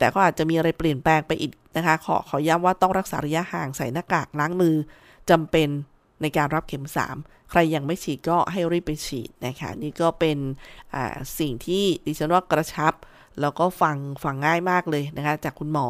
[0.02, 4.76] แต่ก็อาจจะมีอะไรเปลี่ยนแปลงไปอีกนะคะ ขอขอย้ำว่าต้องรักษาระยะห่างใส่หน้ากากล้างมือ
[5.30, 5.68] จำเป็น
[6.22, 10.38] ในการรับเข็ม 3 ใครยังไม่ฉีดก็ให้รีบไปฉีดนะคะ นี่ก็เป็น
[11.38, 12.94] สิ่งที่ดิฉันว่ากระชับ
[13.40, 15.88] แล้วก็ฟังฟังง่ายมากเลยนะคะ จากคุณหมอ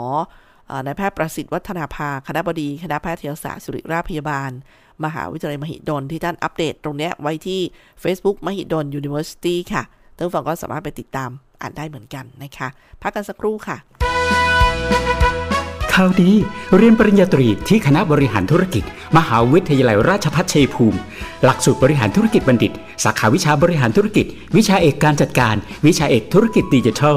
[0.87, 4.51] นายแพทย์ประสิทธิ์วัฒนาภาคณะบดี คณะแพทยศาสตร์สุริราชพยาบาล
[5.05, 7.61] มหาวิทยาลัยมหิดลที่ท่านอัปเดตตรงนี้ไว้ที่
[8.03, 9.83] Facebook มหิดล University ค่ะ
[10.17, 12.69] ท่านฟังก็สามารถไปติดตามอ่านได้เหมือนกันนะคะ
[13.03, 13.77] พักกันสักครู่ค่ะ
[15.95, 16.31] ข่าวดี
[16.77, 18.85] เรียนปริญญาตรีที่คณะบริหารธุรกิจ
[19.17, 20.99] มหาวิทยาลัยราชภัฏชัยภูมิ
[21.45, 22.73] หลักสูตรบริหารธุรกิจบัณฑิต
[23.05, 25.55] สาขาวิชาบริหารธุรกิจ วิชาเอกการจัดการ
[25.87, 27.17] วิชาเอกธุรกิจดิจิทัล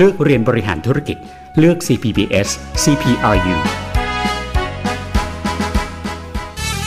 [0.00, 1.16] เลือกเรียนบริหารธุรกิจ
[1.58, 2.48] เลือก CPBS
[2.82, 3.56] CPRU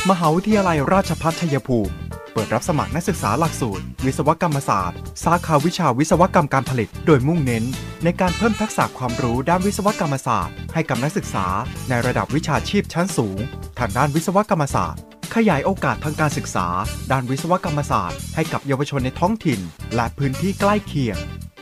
[0.10, 1.94] มหาวิทยาลัยราชภัฏชัยภูมิ
[2.34, 7.64] เปิดรับสมัครนักศึกษาหลักสูตร วิศวกรรมศาสตร์ สาขาวิชาวิศวกรรมการผลิต โดยมุ่งเน้น
[8.04, 11.46] ในการเพิ่มทักษะความรู้ด้านวิศวกรรมศาสตร์ ให้กับนักศึกษา
[11.90, 13.40] ในระดับวิชาชีพชั้นสูง
[13.80, 15.02] ทางด้านวิศวกรรมศาสตร์
[15.36, 16.68] ขยายโอกาสทางการศึกษา
[17.12, 19.60] ด้านวิศวกรรมศาสตร์ ให้กับเยาวชนในท้องถิ่น
[19.96, 21.20] และพื้นที่ใกล้เคียง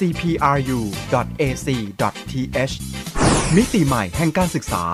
[0.00, 1.64] cpru.ac.th
[3.56, 4.84] มิติใหม่แห่งการศึกษา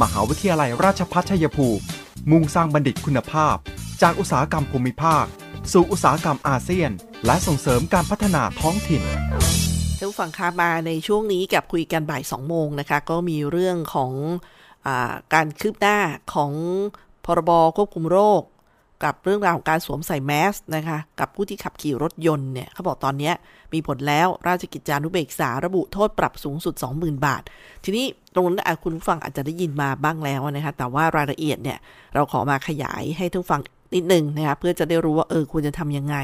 [0.00, 1.82] มหาวิทยาลัยราชภัฏชัยภูมิ
[2.30, 3.56] มุ่งสร้างบัณฑิตคุณภาพ
[4.02, 5.24] จากอุตสาหกรรมภูมิภาค
[5.72, 6.90] สู่อุตสาหกรรมอาเซียน
[7.26, 9.02] และส่งเสริมการพัฒนาท้องถิ่น
[9.98, 14.12] ท่านผู้ฟังคะมาในช่วงนี้กับคุยกันบ่าย2โมงนะคะ ก็มีเรื่องของ
[14.86, 14.88] อ
[15.34, 15.98] การคืบหน้า
[16.34, 16.52] ของ
[17.24, 18.42] พรบควบคุมโรค
[19.04, 23.32] กับเรื่องราวของการสวมใส่แมสนะคะกับผู้ที่ขับขี่รถยนต์เนี่ยเขาบอกตอนนี้
[23.72, 27.42] มีผลแล้วราชกิจจานุเบกษาระบุโทษปรับสูงสุด 20,000 บาท
[27.84, 31.78] ทีนี้ตรงนั้นคุณผู้ฟังอาจจะได้ยินมาบ้างแล้วนะคะแต่ว่ารายละเอียดเนี่ย
[32.14, 33.60] เราขอมาขยายให้ทุกฟัง
[33.94, 36.16] นิดหนึ่งนะคะเพื่อจะได้รู้ว่าเออควรจะทำยังไง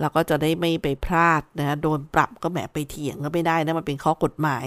[0.00, 4.64] แล้วก็จะได้ไม่ไปพลาดนะโดนปรับก็แหมไปเถียงก็ไม่ได้นะมันเป็นข้อกฎหมาย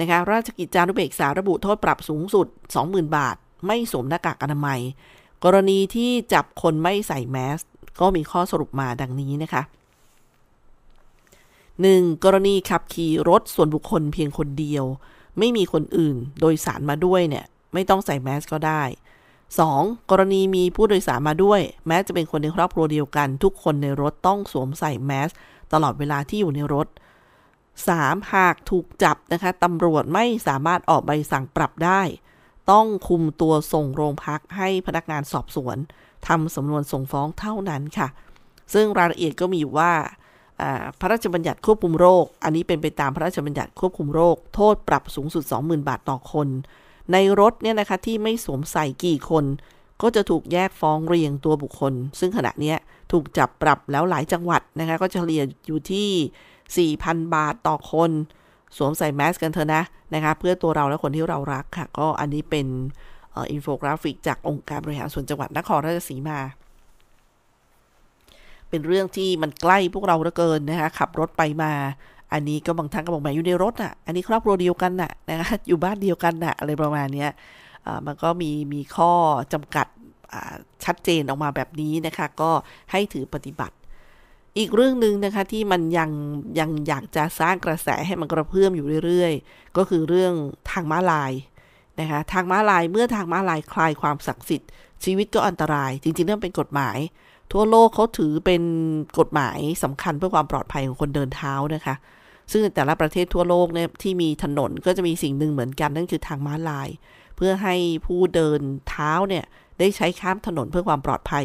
[0.00, 2.46] นะคะราชกิจจานุเบกษาระบุโทษปรับสูงสุด
[2.80, 4.80] 20,000 บาท ไม่สวมหน้ากากอนามัย
[5.44, 7.60] กรณีที่จับคนไม่ใส่แมส
[8.00, 9.62] ก็มีข้อสรุปมาดังนี้นะคะ
[10.52, 12.24] 1.
[12.24, 14.84] กรณีขับขี่รถส่วนบุคคลเพียงคนเดียว
[15.38, 18.82] ไม่มีคนอื่นโดยสารมาด้วยเนี่ย ไม่ต้องใส่แมสก็ได้
[19.46, 20.10] 2.
[20.10, 25.30] กรณีมีผู้โดยสารมาด้วย แม้จะเป็นคนในครอบครัวเดียวกัน ทุกคนในรถต้องสวมใส่แมส
[25.72, 26.86] ตลอดเวลาที่อยู่ในรถ
[27.58, 28.32] 3.
[28.32, 32.02] หากถูกจับนะคะตำรวจไม่สามารถออกใบสั่งปรับได้
[32.70, 35.76] ต้องคุมตัวส่งโรงพักให้พนักงานสอบสวน
[36.28, 38.08] ทำสำนวนส่งฟ้องเท่านั้นค่ะ
[38.74, 39.92] ซึ่งรายละเอียดก็มีอยู่ว่า
[41.00, 46.48] พระราชบัญญัติควบคุมโรค อันนี้เป็นไปตามพระราชบัญญัติควบคุมโรค โทษปรับสูงสุด 20,000 บาทต่อคน
[47.12, 49.44] ในรถเนี่ยนะคะที่ไม่สวมใส่กี่คน
[50.02, 52.74] ก็จะถูกแยกฟ้องเรียงตัวบุคคล ซึ่งขณะนี้
[53.12, 58.10] ถูกจับปรับแล้วหลายจังหวัดนะคะก็เฉลี่ยอยู่ที่ 4,000 บาทต่อคน
[58.76, 59.82] สวมใส่แมสกันเถอะนะ
[60.14, 62.66] นะคะ เพื่อตัวเราและคนที่เรารักค่ะ ก็อันนี้เป็น
[63.36, 66.38] อินโฟกราฟิกจากองค์การบริหารส่วนจังหวัดนครราชสีมา
[68.68, 71.72] เป็นเรื่องที่มันใกล้พวกเราเหลือเกินนะคะ ขับรถไปมา
[72.32, 77.26] อันนี้ก็บางท่านก็บอกแหมอยู่ในรถอะ อันนี้ครอบครัวเดียวกันน่ะนะคะ อยู่บ้านเดียวกันน่ะอะไรประมาณนี้
[78.06, 79.12] มันก็มีมีข้อ
[79.52, 79.86] จำกัด
[80.84, 82.50] ชัดเจนออกมาแบบนี้นะคะ ก็
[82.90, 83.74] ให้ถือปฏิบัติ
[84.58, 86.10] อีกเรื่องหนึ่งนะคะที่มันยัง
[86.58, 90.32] ยังอยากจะสร้างกระแสให้มันกระเพื่อมอยู่เรื่อยๆ ก็คือเรื่อง
[90.70, 91.32] ทางม้าลาย
[92.00, 94.70] นะคะทางม้าลายเมื่อทางม้าลายคลายความศักดิ์สิทธิ์
[95.04, 96.98] ชีวิตก็อันตราย จริงๆเรื่องเป็นกฎหมาย
[97.52, 98.62] ทั่วโลกเขาถือเป็น
[99.18, 101.94] กฎหมายสำคัญเพื่อความปลอดภัยของคนเดินเท้านะคะ
[102.52, 106.88] ซึ่งแต่ละประเทศทั่วโลกเนี่ยที่มีถนนก็จะมีสิ่งหนึ่งเหมือนกันนั่นคือทางม้าลาย
[107.36, 107.74] เพื่อให้
[108.06, 109.44] ผู้เดินเท้าเนี่ย
[109.78, 111.44] ได้ใช้ข้ามถนนเพื่อความปลอดภัย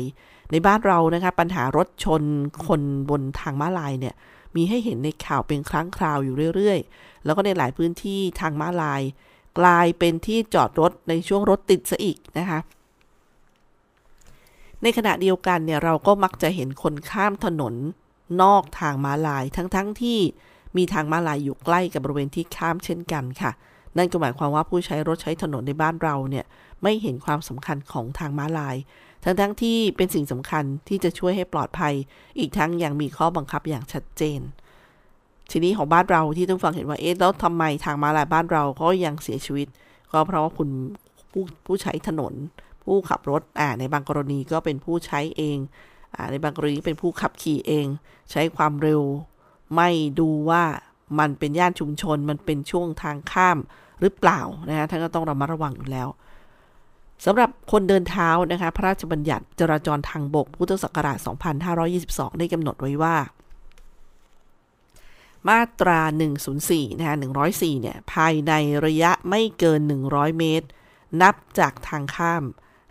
[0.52, 2.24] ในบ้านเรานะคะ ปัญหารถชน
[2.66, 4.16] คนบนทางม้าลายเนี่ย
[4.56, 9.02] มีให้เห็นในข่าวเป็นครั้งคราวอยู่เรื่อยๆ แล้วก็ในหลายพื้นที่ทางม้าลาย
[9.60, 12.60] กลายเป็นที่จอดรถในช่วงรถติดซะอีกนะคะ
[14.84, 17.74] ในขณะเดียวกันเนี่ยเราก็มักจะเห็นคนข้ามถนน
[18.42, 20.20] นอกทางม้าลายทั้งๆทที่
[20.78, 23.52] มีทางม้าลายอยู่ใกล้กับบริเวณที่ข้ามเช่นกันค่ะ
[23.98, 26.46] นั่นก็หมายความว่าผู้ใช้รถใช้ถนนในบ้านเราเนี่ย
[26.84, 28.76] ไม่เห็นความสำคัญของทางม้าลาย
[29.28, 31.94] ทั้งๆทที่เป็นสิ่งสำคัญที่จะช่วยให้ปลอดภัย
[32.40, 34.42] อีกทั้งยังมีข้อบังคับอย่างชัดเจน
[35.52, 39.68] ทีนี้ของบ้านเราที่ต้องฟังเห็นว่าเอ๊ะแล้วทำไมทางมาลายบ้านเราก็ยังเสียชีวิต
[40.12, 40.70] ก็เพราะว่าคุณ
[41.32, 42.34] ผู้ผู้ใช้ถนน
[42.84, 45.58] ผู้ขับรถอ่าในบางกรณีก็เป็นผู้ใช้เอง
[46.16, 47.86] อ่าในบางกรณีเป็นผู้ขับขี่เอง
[48.32, 49.02] ใช้ความเร็ว
[49.76, 50.64] ไม่ดูว่า
[51.20, 53.58] มันเป็นย่านชุมชนมันเป็นช่วงทางข้าม
[54.02, 56.08] หรือเปล่านะคะท่านก็ต้องระมัดระวังอยู่แล้ว
[57.26, 61.18] สำหรับคนเดินเท้านะคะพระราชบัญญัติจราจรทางบก พุทธศักราช
[61.78, 63.18] 2522 ได้กำหนดไว้ว่า
[65.50, 66.00] มาตรา
[66.50, 67.16] 104 นะคะ
[67.50, 68.54] 104 เนี่ย ภายใน
[68.86, 70.68] ระยะไม่เกิน 100 เมตร
[71.22, 72.44] นับจากทางข้าม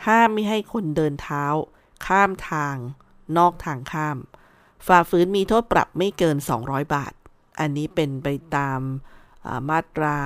[0.06, 1.44] ห้ามไม่ให้คนเดินเท้า
[2.06, 2.76] ข้ามทาง
[3.36, 4.16] นอกทางข้าม
[4.86, 7.12] ฝ่าฝืนมีโทษปรับไม่เกิน 200 บาท
[7.58, 8.80] อันนี้เป็นไปตาม
[9.70, 10.16] มาตรา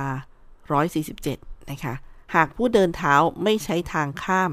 [0.81, 1.95] 147 นะคะ
[2.35, 3.13] หากผู้เดินเท้า
[3.43, 4.51] ไม่ใช้ทางข้าม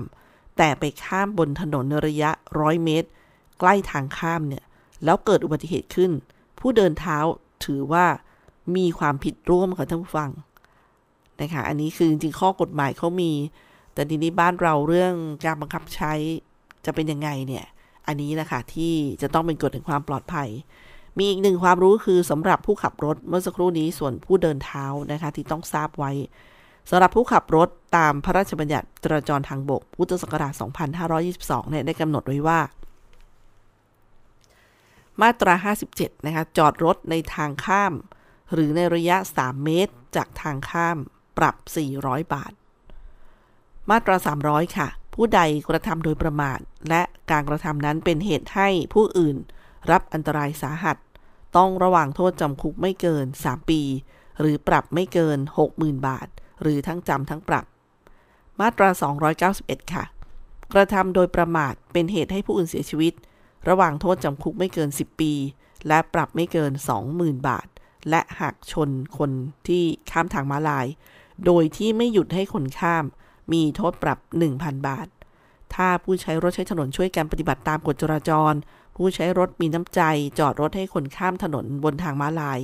[0.56, 3.08] แต่ไปข้ามบนถนนระยะ100เมตร
[3.58, 4.64] ใกล้ทางข้ามเนี่ย
[5.04, 6.10] แล้วเกิดอุบัติเหตุขึ้น
[6.60, 7.18] ผู้เดินเท้า
[7.64, 8.06] ถือว่า
[8.76, 10.30] มีความผิดร่วมค่ะท่านผู้ฟัง
[11.40, 13.32] นะคะอันนี้คือจริงๆข้อกฎหมายเขามี
[13.94, 15.14] แต่ทีนี้บ้านเราเรื่อง
[15.44, 16.12] การบังคับใช้
[16.84, 17.64] จะเป็นยังไงเนี่ย
[18.06, 20.48] อันนี้นะคะที่จะต้องเป็นกฎแห่งความปลอดภัย
[21.18, 26.12] มีอีกหนึ่งความรู้คือสำหรับผู้ขับรถเมื่อสักครู่นี้ส่วนผู้เดินเท้านะคะที่ต้องทราบไว้
[26.90, 30.52] สำหรับผู้ขับรถตามพระราชบัญญัติจราจรทางบก พุทธศักราช
[31.08, 32.60] 2522 เนี่ยได้กำหนดไว้ว่า
[35.20, 35.54] มาตรา
[35.90, 37.92] 57 นะคะ จอดรถในทางข้าม
[38.52, 40.96] หรือในระยะ 3 เมตรจากทางข้าม
[41.38, 41.56] ปรับ
[41.94, 42.52] 400 บาท
[43.90, 49.36] มาตรา 300 ค่ะ ผู้ใดกระทำโดยประมาท และการกระทำนั้นเป็นเหตุให้ผู้อื่น
[49.90, 50.96] รับอันตรายสาหัส
[51.56, 53.82] ต้องระวังโทษจำคุกไม่เกิน 3 ปี
[54.40, 55.38] หรือปรับไม่เกิน
[55.72, 56.28] 60,000 บาท
[56.62, 57.64] หรือทั้งจำทั้งปรับ
[58.60, 58.88] มาตรา
[59.40, 60.04] 291 ค่ะ
[60.72, 63.12] กระทำโดยประมาทเป็นเหตุให้ผู้อื่นเสียชีวิต
[63.68, 65.32] ระหว่างโทษจำคุกไม่เกิน 10 ปี
[65.88, 66.72] และปรับไม่เกิน
[67.10, 67.66] 20,000 บาท
[68.10, 69.30] และหากชนคน
[69.68, 70.86] ที่ข้ามทางม้าลาย
[71.46, 73.04] โดยที่ไม่หยุดให้คนข้าม
[73.52, 74.18] มีโทษปรับ
[74.52, 75.08] 1,000 บาท
[75.74, 78.52] ถ้าผู้ใช้รถใช้ถนนช่วยกันปฏิบัติตามกฎจราจร
[78.96, 80.00] ผู้ใช้รถมีน้ำใจ
[80.38, 82.58] จอดรถให้คนข้ามถนนบนทางม้าลาย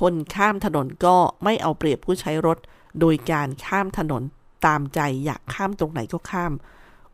[0.00, 2.58] คนข้ามถนนก็ไม่เอาเปรียบผู้ใช้รถ
[3.00, 4.22] โดยการข้ามถนน
[4.66, 6.52] ตามใจอยากข้ามตรงไหนก็ข้าม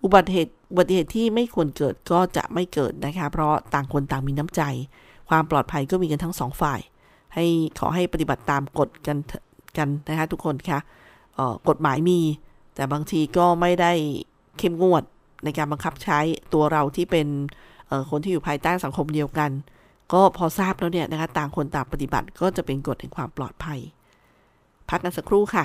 [0.03, 4.63] อุบัติเหตุอุบัติเหตุที่ไม่ควรเกิดก็จะไม่เกิดนะคะ เพราะต่างคนต่างมีน้ำใจ
[5.29, 6.81] ความปลอดภัยก็มีกันทั้งสองฝ่าย
[7.35, 7.45] ให้
[7.79, 9.19] ขอให้ปฏิบัติตามกฎกัน
[9.77, 10.79] กันนะคะทุกคนคะ
[11.69, 12.21] กฎหมายมี
[12.75, 13.93] แต่บางทีก็ไม่ได้
[14.59, 15.03] เข้มงวด
[15.45, 16.19] ในการบังคับใช้
[16.53, 17.29] ตัวเราที่เป็น
[18.11, 19.51] คนที่อยู่ภายใต้สังคมเดียวกัน
[20.13, 23.81] ก็พอทราบแล้วเนี่ยนะคะต่างคนต่างปฏิบัติก็จะเป็นกฎแห่งความปลอดภัย
[24.89, 25.65] พักกันสักครู่ค่ะ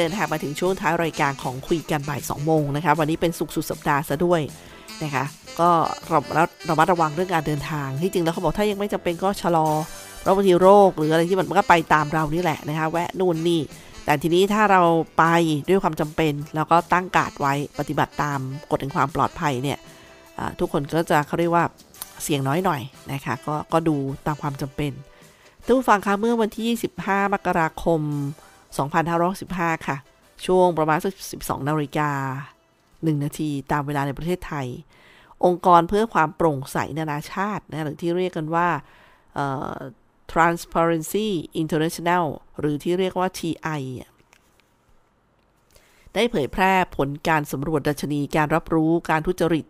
[0.00, 4.40] เดินทางมาถึงช่วงท้ายรายการของคุยกันบ่าย2โมงนะคะ วันนี้เป็นสุกสุดสัปดาห์ซะด้วย
[5.04, 5.24] นะคะ
[5.60, 5.68] ก็
[6.12, 9.68] ระมัดระมัดระวังเรื่องการเดินทาง ที่จริงแล้วเขาบอกถ้ายังไม่จำเป็นก็ชะลอ
[10.20, 13.60] เพราะบางทีโรคหรืออะไรที่มันก็ไปตามเรานี่แหละนะคะ แวะนู่นนี่
[14.04, 14.82] แต่ทีนี้ถ้าเรา
[15.18, 15.24] ไป
[15.68, 18.38] ด้วยความจำเป็นแล้วก็ตั้งกาดไว้ปฏิบัติตาม
[18.70, 19.78] กฎแห่งความปลอดภัยเนี่ย
[20.58, 21.64] ทุกคนก็จะเขาเรียกว่า
[22.22, 22.80] เสี่ยงน้อยหน่อย
[23.12, 24.92] นะคะก็ก็ดูตามความจำเป็น
[25.64, 28.00] ทุกฟังคะเมื่อวันที่ 25 มกราคม
[28.76, 29.96] 2515 ค่ะ
[30.46, 32.10] ช่วงประมาณสัก12นาฬิกา
[32.70, 34.66] 1 นาทีตามเวลาในประเทศไทย
[35.44, 38.68] องค์กรเพื่อความโปร่งใสนานาชาตินะหรือที่เรียกกันว่า
[40.32, 41.28] Transparency
[41.62, 42.24] International
[42.60, 43.82] หรือที่เรียกว่า TI
[46.14, 49.66] ได้เผยแพร่ผลการสำรวจดัชนีการรับรู้การทุจริต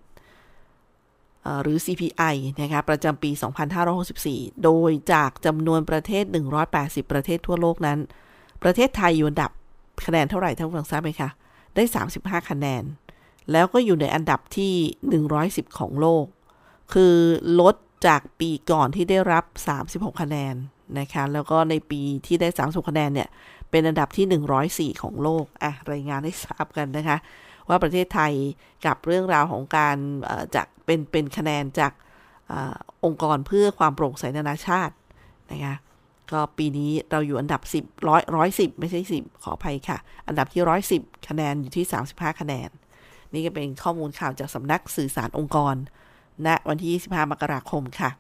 [1.63, 3.31] หรือ CPI นะคะประจำปี
[3.97, 6.25] 2564 โดยจากจำนวนประเทศ
[6.69, 7.99] 180 ประเทศทั่วโลกนั้น
[8.63, 9.51] ประเทศไทยอยู่อันดับ
[10.07, 11.31] คะแนนเท่าไหร่ท่านผู้ฟังทราบไหมคะ
[11.75, 11.83] ได้
[12.17, 12.83] 35 คะแนน
[13.53, 14.73] แล้วก็อยู่ในอันดับที่
[15.31, 16.25] 110 ของโลก
[16.93, 17.15] คือ
[17.61, 17.75] ลด
[18.07, 19.45] จากปีก่อนที่ได้รับ
[19.83, 20.55] 36 คะแนน
[20.99, 23.29] นะคะ แล้วก็ในปีที่ได้30คะแนนเนี่ย
[23.71, 27.17] เป็นอันดับที่ 104 ของโลก อะ รายงานให้ทราบกันนะคะ
[27.69, 28.33] ว่าประเทศไทย
[28.87, 29.97] กับเรื่องราวของการ
[30.55, 31.93] จากเป็นเป็นคะแนนจาก
[32.51, 32.55] อ
[33.05, 34.95] องค์กรเพื่อความโปร่งใสนานาชาติ
[35.53, 35.77] นะคะ
[36.33, 40.63] ก็ปีนี้เราอยู่อันดับ 10ร้อยร้อยสิบไม่ใช่ 10 ขออภัยค่ะ อันดับที่
[40.97, 42.69] 110คะแนนอยู่ที่ 35 คะแนน
[43.33, 45.79] นี่ก็เป็นข้อมูลข่าวจากสำนักสื่อสารองค์กรณ
[46.47, 48.11] นะวันที่ 25 มกราคมค่ะ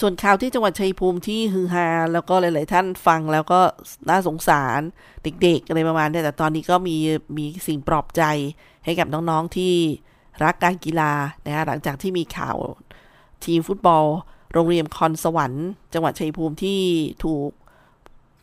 [0.00, 3.60] ส่วนข่าวที่จังหวัดชัยภูมิที่ฮือฮาแล้วก็หลาย ๆ ท่านฟังแล้วก็
[4.08, 4.80] น่าสงสาร
[5.42, 6.96] เด็ก ๆ อะไรประมาณนี้แต่ตอนนี้ก็มี
[7.36, 8.22] มีสิ่งปลอบใจ
[8.84, 9.74] ให้กับน้อง ๆ ที่
[10.44, 11.12] รักการกีฬา
[11.44, 12.56] นะฮะหลังจากที่มีข่าว
[13.44, 14.06] ทีมฟุตบอล
[14.54, 16.80] โรงเรียนคอนสวรรค์จังหวัดชัยภูมิที่
[17.24, 17.50] ถูก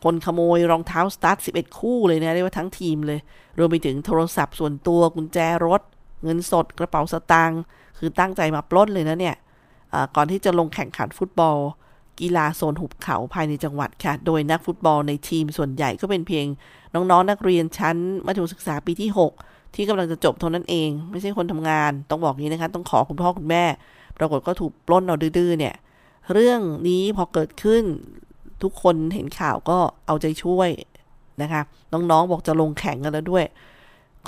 [0.03, 3.19] คนขโมยรองเท้าสตาร์ท11 คู่เลยนะเรียกว่าทั้งทีมเลย
[3.57, 5.81] รวมไปถึงโทรศัพท์ส่วนตัวกุญแจรถ
[6.23, 7.61] เงินสดกระเป๋าสตางค์
[7.97, 9.35] คือตั้งใจมาปล้นเลยนะเนี่ย
[10.15, 11.57] ก่อนที่จะลงแข่งขันฟุตบอล
[12.19, 16.45] กีฬาโซนหุบเขาภายในจังหวัดค่ะ โดยนักฟุตบอลในทีมส่วนใหญ่ก็เป็นเพียง
[16.93, 19.09] น้องๆนนักเรียนชั้นมัธยมศึกษาปีที่
[19.43, 23.63] 6 ที่กำลังจะจบเท่านั้นเอง ไม่ใช่คนทำงาน ต้องบอกนี้นะคะ ต้องขอคุณพ่อคุณแม่
[24.17, 25.75] ปรากฏก็ถูกปล้นเอาดื้อเนี่ย
[26.33, 27.83] เรื่องนี้พอเกิดขึ้น
[28.63, 30.69] ทุกคนเห็นข่าวก็เอาใจช่วย
[31.41, 31.61] นะคะ
[31.93, 33.45] น้องๆบอกจะลงแข่งกันแล้วด้วย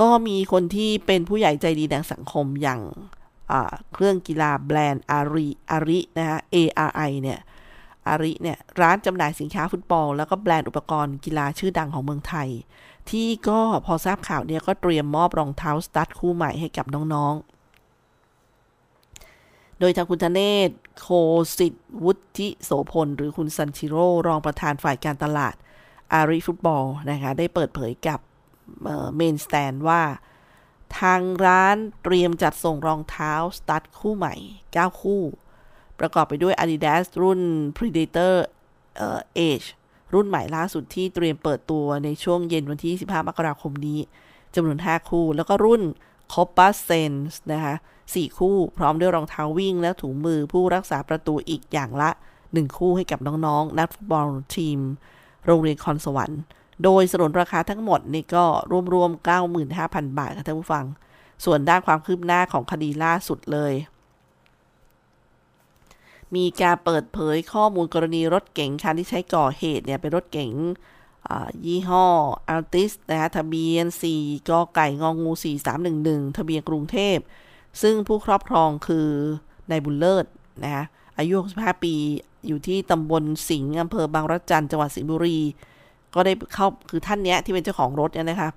[0.02, 2.82] ก็มีคนที่เป็นผู้ใหญ่ใจดีในสังคมอย่าง
[3.94, 7.40] เครื่องกีฬาแบรนด์อาริอารินะคะ ARI เนี่ย
[8.08, 12.50] อาริเนี่ยร้านจำหน่ายสินค้าฟุตบอล แล้วก็แบรนด์อุปกรณ์กีฬาชื่อดังของเมืองไทย
[13.10, 21.08] ที่ก็พอทราบข่าวเนี่ยก็เตรียมมอบรองเท้าสตั๊ดคู่ใหม่ให้กับน้องๆ โดยทางคุณธเนศ โค
[21.58, 25.56] สิทธวุฒิโสพล หรือคุณซันชิโร่รองประธานฝ่ายการตลาด
[26.14, 28.20] อาริฟุตบอลนะคะ ได้เปิดเผยกับ
[29.16, 30.04] เมนสแตนว่า
[31.00, 34.36] ทางร้านเตรียมจัดส่งรองเท้า สตั๊ดคู่ใหม่
[34.70, 35.22] 9 คู่
[36.00, 37.42] ประกอบไปด้วย Adidas รุ่น
[37.78, 38.34] Predator
[38.96, 39.68] เอ่อ Age
[40.14, 44.00] รุ่นใหม่ล่าสุดที่เตรียมเปิดตัวในช่วงเย็นวันที่ 15 มกราคมนี้
[44.56, 45.82] จำนวน 5 คู่ แล้วก็รุ่น
[46.34, 52.10] c o p a Sense นะคะ4คู่พร้อมด้วยรองเท้าวิ่งและถุงมือผู้รักษาประตูอีกอย่างละ
[52.44, 54.80] 1 คู่ให้กับน้องๆ นักฟุตบอลทีม
[55.46, 56.42] โรงเรียนคอนสวรรค์
[56.84, 58.46] โดยสนนราคาทั้งหมดนี่ก็
[58.94, 59.28] รวมๆ
[59.64, 60.86] 95,000 บาทค่ะท่านผู้ฟัง
[61.46, 63.74] ส่วนด้านความคืบหน้าของคดีล่าสุดเลย
[66.36, 70.54] มีการเปิดเผยข้อมูลกรณีรถเก๋งคันที่ใช้ก่อเหตุเนี่ยเป็นรถเก๋ง
[71.66, 72.08] ยี่ห้อ
[72.50, 75.32] อัลติสนะคะทะเบียน 4กอไก่งองู
[75.84, 77.18] 4311 ทะเบียนกรุงเทพ
[77.82, 79.08] ซึ่งผู้ครอบครองคือ
[79.70, 80.26] นายบุญเลิศ
[80.64, 80.84] นะคะ
[81.18, 81.94] อายุ 65 ปี
[82.48, 85.40] อยู่ที่ตำบลสิงห์อำเภอบางระจันจังหวัดสิงห์บุรี
[86.14, 88.50] ก็ได้เข้าคือท่านเนี้ยที่เป็นเจ้าของรถเนี่ยนะคะ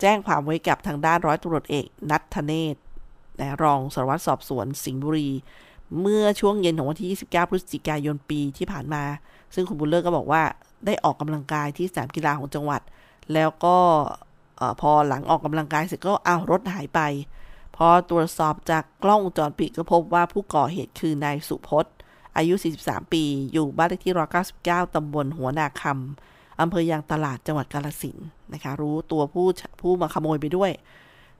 [0.00, 2.76] แจ้งความไว้กับทางด้านร้อยตำรวจเอกนัทเนศ
[3.40, 5.28] นะรองสารวัตรสอบสวนสิงห์บุรี
[6.00, 9.02] เมื่อช่วงเย็นของวันที่ 29 พฤศจิกายนปีที่ผ่านมา
[9.54, 10.42] ซึ่งคุณบุญเลิศก็บอกว่า
[10.86, 12.80] ได้ออกกำลังกายที่สนามกีฬาของจังหวัด
[13.34, 13.76] แล้วก็
[14.80, 17.00] พอหลังออกกำลังกายเสร็จก็อ้าวรถหายไป
[17.76, 21.94] พอตรวจสอบจากกล้องวงจรปิดก็พบว่าผู้ก่อเหตุคือนายสุพจน์
[22.36, 24.14] อายุ 43 ปี อยู่บ้านเลขที่
[24.54, 28.16] 199 ตำบลหัวนาคำอำเภอยางตลาดจังหวัดกาลสิน
[28.52, 29.46] นะคะ รู้ตัวผู้
[29.80, 30.70] ผู้มาขโมยไปด้วย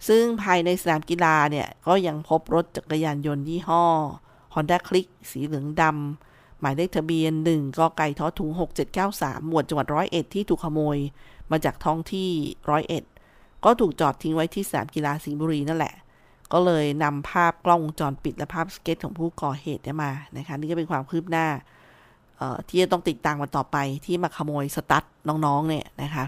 [0.08, 3.84] ซึ่งภายในสนามกีฬาเนี่ย ก็ยังพบรถจักรยานยนต์ยี่ห้อ
[4.54, 8.50] Honda Click สีเหลืองดำ หมายเลขทะเบียน 1กไก่ท้อถุง
[8.98, 10.96] 6793 หมวดจังหวัดร้อยเอ็ดที่ถูกขโมย
[11.50, 12.30] มาจากท้องที่
[12.70, 13.04] ร้อยเอ็ด
[13.64, 15.94] ก็ถูกจอดทิ้งไว้ที่สนามกีฬาสิงห์บุรีนั่นแหละ
[16.52, 21.46] ก็เลยนำภาพกล้องวงจรปิดและภาพสเก็ตของผู้ก่อเหตุมานะคะนี่ก็เป็นความคืบหน้า
[22.68, 26.24] ที่จะต้องติดตามกันต่อไปที่มาขโมยสตั๊ดน้องๆเนี่ยนะคะ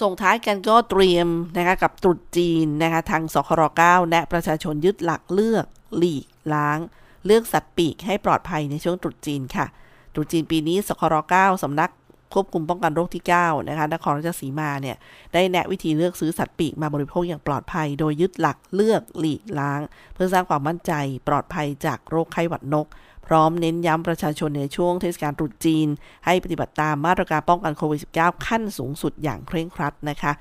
[0.00, 5.66] ส่งท้ายกันก็เตรียมนะคะกับตรุษจีนนะคะทางสคร9แนะประชาชนยึดหลักเลือก
[5.96, 6.78] หลีกล้าง
[7.26, 9.66] เลือกสัตว์ปีกให้ปลอดภัยในช่วงตรุษจีนค่ะ
[10.14, 11.90] ตรุษจีนปีนี้สคร9สำนัก
[12.34, 14.96] ควบคุมป้องกันโรคที่ 9 นะคะนครราชสีมาเนี่ย
[15.32, 19.80] ได้แนะวิธีเลือกซื้อสัตว์ปีกมาบริโภคอย่างปลอดภัย โดยยึดหลักเลือกหลีกล้าง
[20.14, 20.92] เพื่อสร้างความมั่นใจ
[21.28, 22.86] ปลอดภัยจากโรคไข้หวัดนก
[23.26, 25.88] พร้อมเน้นย้ำประชาชนในช่วงเทศกาลตรุษจีน
[26.26, 30.32] ให้ปฏิบัติตามมาตรการป้องกันโควิด -19 ขั้นสูงสุดอย่างเคร่งครัดนะคะ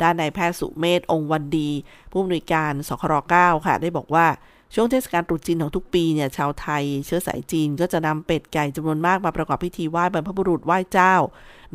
[0.00, 1.70] ด้านนายแพทย์สุเมธองค์วันดี
[2.10, 4.26] ผู้อำนวยการสคร9ค่ะ ได้บอกว่า
[4.74, 11.14] ช่วงเทศกาลตรุษจีนของทุกปีเนี่ยชาวไทย เชื้อสายจีนก็จะนำเป็ดไก่จำนวนมากมาประกอบพิธีไหว้บรรพบุรุษไหว้เจ้า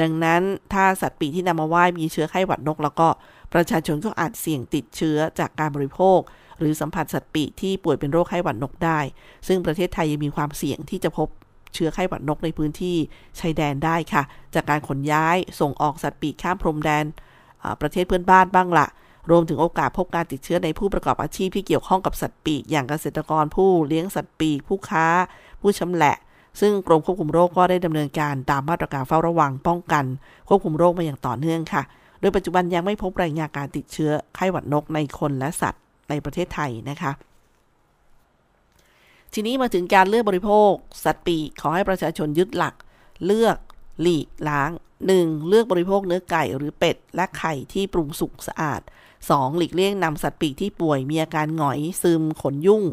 [0.01, 0.41] ดังนั้น
[0.73, 3.07] ถ้าสัตว์ปีที่นำมาไหว้มีเชื้อไข้หวัดนก แล้วก็
[3.53, 6.19] ประชาชนก็อาจเสี่ยงติดเชื้อจากการบริโภค
[6.59, 8.99] หรือสัมผัสสัตว์ปีที่ป่วยเป็นโรคไข้หวัดนกได้
[9.47, 11.27] ซึ่งประเทศไทยยังมีความเสี่ยงที่จะพบ
[11.73, 12.97] เชื้อไข้หวัดนกในพื้นที่
[13.39, 14.23] ชายแดนได้ค่ะ
[14.55, 17.05] จากการขนย้ายส่งออกสัตว์ปีกข้ามพรมแดน
[17.81, 18.87] ประเทศเพื่อนบ้านบ้างล่ะ
[19.29, 25.07] รวมถึงโอกาสพบการติดเชื้อในผู้ประกอบอาชีพที่เกี่ยวข้องกับสัตว์ปีก อย่างเกษตรกรผู้เลี้ยงสัตว์ปีก ผู้ค้า
[25.61, 26.15] ผู้ชำแหละ
[26.59, 30.05] ซึ่งกรมควบคุมโรคก็ได้ดำเนินการตามมาตรการเฝ้าระวังป้องกัน
[30.47, 31.83] ควบคุมโรคมาอย่างต่อเนื่องค่ะ
[32.19, 37.11] โดยปัจจุบันยังไม่พบรายงานการติดเชื้อไข้หวัดนกในคนและสัตว์ในประเทศไทยนะคะ
[39.33, 40.71] ทีนี้มาถึงการเลือกบริโภค
[41.03, 42.75] สัตว์ปีกขอให้ประชาชนยึดหลัก
[43.25, 43.57] เลือก
[44.01, 44.71] หลีกล้าง
[45.09, 45.47] 1.
[45.47, 48.81] เลือกบริโภคเนื้อไก่หรือเป็ด และไข่ที่ปรุงสุกสะอาด
[49.25, 49.57] 2.
[49.57, 52.83] หลีกเลี่ยงนำสัตว์ปีกที่ป่วยมีอาการหงอย ซึม ขนยุ่ง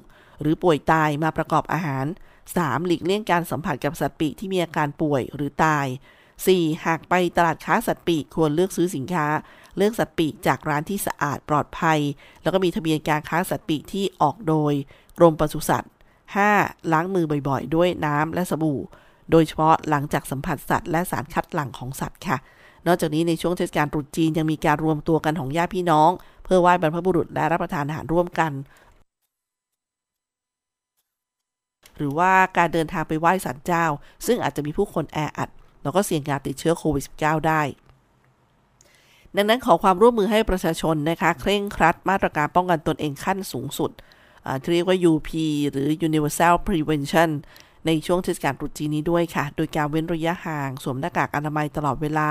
[0.41, 2.05] หรือป่วยตายมาประกอบอาหาร
[2.47, 2.87] 3.
[2.87, 5.87] หลีกเลี่ยงการสัมผัสกับสัตว์ปีกที่มีอาการป่วยหรือตาย
[6.37, 6.85] 4.
[6.87, 9.27] หากไปตลาดค้าสัตว์ปีกควรเลือกซื้อสินค้า
[9.77, 12.01] เลือกสัตว์ปีกจากร้านที่สะอาดปลอดภัย
[12.43, 14.73] แล้วก็มีทะเบียนการค้าสัตว์ปีกที่ออกโดย
[15.19, 15.93] กรมปศุสัตว์
[16.41, 16.93] 5.
[16.93, 18.81] ล้างมือบ่อยๆ ด้วยน้ำและสบู่
[19.31, 22.37] โดยเฉพาะหลังจากสัมผัสสัตว์และสารคัดหลั่งของสัตว์ค่ะ
[22.87, 26.11] นอกจากนี้ในช่วงเทศกาลตรุษจีนยังมีการรวมตัวกันของญาติพี่น้อง
[26.45, 28.53] เพื่อไหว้บรรพบุรุษและรับประทานอาหารร่วมกัน
[31.97, 33.85] หรือว่าการเดินทางไปไหว้ศาลเจ้า
[34.27, 35.49] ซึ่งอาจจะมีผู้คนแออัด
[35.83, 37.63] แล้วก็เสี่ยงการติดเชื้อโควิด -19 ได้
[39.37, 43.91] ดังนั้นขอความร่วมมือให้ประชาชนนะคะเคร่งครัดมาตรการป้องกันตนเองขั้นสูงสุด
[44.63, 45.31] ที่เรียกว่า UP
[45.71, 47.31] หรือ Universal Prevention
[47.87, 52.29] ในช่วงเทศกาลตรุษจีนนี้ด้วยค่ะ โดยการเว้นระยะห่าง สวมหน้ากากอนามัยตลอดเวลา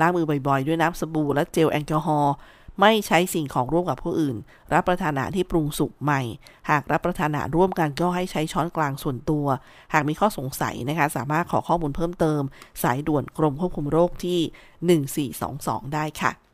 [0.00, 2.34] ล้างมือบ่อยๆ ด้วยน้ำสบู่และเจลแอลกอฮอล์
[2.80, 4.36] ไม่ใช้สิ่งของร่วมกับผู้อื่น
[4.72, 6.22] รับประทานอาหารที่ปรุงสุกใหม่
[6.70, 9.46] หากรับประทานอาหารร่วมกันก็ให้ใช้ช้อนกลางส่วนตัว
[9.94, 12.42] หากมีข้อสงสัยนะคะ สามารถขอข้อมูลเพิ่มเติม
[12.82, 16.45] สายด่วนกรมควบคุมโรคที่ 1422 ได้ค่ะ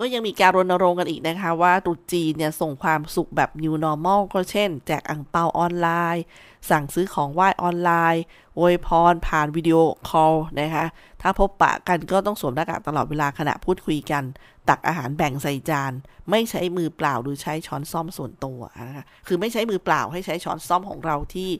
[0.00, 6.24] ก็ยังมีการรณรงค์กันอีกนะคะ ว่าตรุษจีนเนี่ยส่งความสุขแบบ new normal ก็เช่น แจกอังเปาออนไลน์
[6.70, 8.22] สั่งซื้อของไหว้ออนไลน์
[8.58, 10.84] อวยพรผ่าน video call นะคะ
[11.22, 14.24] ถ้าพบปะกันก็ต้องสวมหน้ากากตลอดเวลาขณะพูดคุยกัน
[14.68, 15.92] ตักอาหารแบ่งใส่จาน
[16.30, 21.50] ไม่ใช้มือเปล่าหรือใช้ช้อนส้อมส่วนตัวนะคะคือไม่ใช้มือเปล่าให้ใช้ช้อนส้อมของเราที่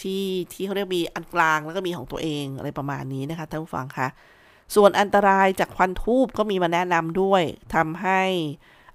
[0.00, 0.22] ที่
[0.52, 4.08] ที่เขาเรียกมีอันกลางแล้วก็มีของตัวเองอะไรประมาณนี้นะคะท่านผู้ฟังคะ
[4.74, 7.42] ส่วนอันตรายจากควันทูบก็มีมาแนะนำด้วย
[7.74, 8.22] ทำให้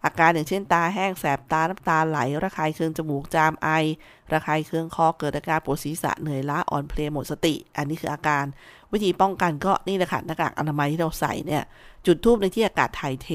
[0.04, 3.70] อาการอย่างเช่นตาแห้งแสบตาน้ำตาไหล ระคายเคืองจมูกจามไอ
[4.34, 8.46] ระคายเคืองคอเกิดอาการปวดศีรษะเหนื่อยล้าอ่อนเพลียหมดสติ อันนี้คืออาการ
[8.92, 11.64] วิธีป้องกันก็นี่แหละค่ะหน้ากากอนามัยที่เราใส่เนี่ย
[12.06, 13.30] จุดทูบในที่อากาศถ่ายเท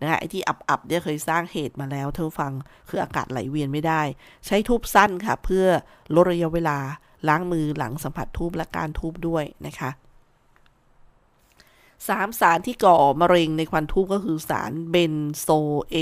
[0.00, 2.52] นะคะไอ้ที่อับๆเนี่ยเคยสร้างเหตุมาแล้วท่านฟัง
[2.88, 4.02] คืออากาศไหลเวียนไม่ได้
[4.46, 5.66] ใช้ทูบสั้นค่ะ เพื่อ
[6.14, 6.78] ลดระยะเวลา
[7.28, 9.90] ล้างมือหลังสัมผัสทูบและการทูบด้วยนะคะ
[12.06, 15.48] สามสารที่ก่อมะเร็งในควันทูบก็คือสารเบนโซ
[15.90, 15.96] เอ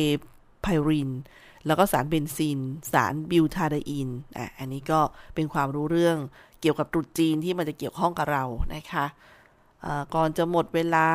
[0.62, 1.10] ไพริน
[1.66, 2.60] แล้วก็สารเบนซิน
[2.92, 5.00] สารบิวทาไดอิน อะ อันนี้ก็
[5.34, 6.18] เป็นความรู้เรื่อง
[6.60, 8.44] เกี่ยวกับตรุษจีนที่มันจะเกี่ยวข้องกับเรา
[8.74, 9.06] นะคะ
[10.14, 11.08] ก่อนจะหมดเวลา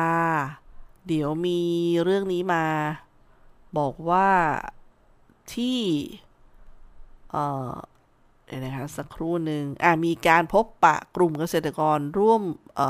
[1.08, 1.60] เดี๋ยวมี
[2.04, 2.64] เรื่องนี้มา
[3.78, 4.28] บอกว่า
[5.54, 5.80] ที่
[8.64, 9.64] นะคะสักครู่หนึ่ง
[10.04, 12.42] มีการพบปะกลุ่มเกษตรกรร่วม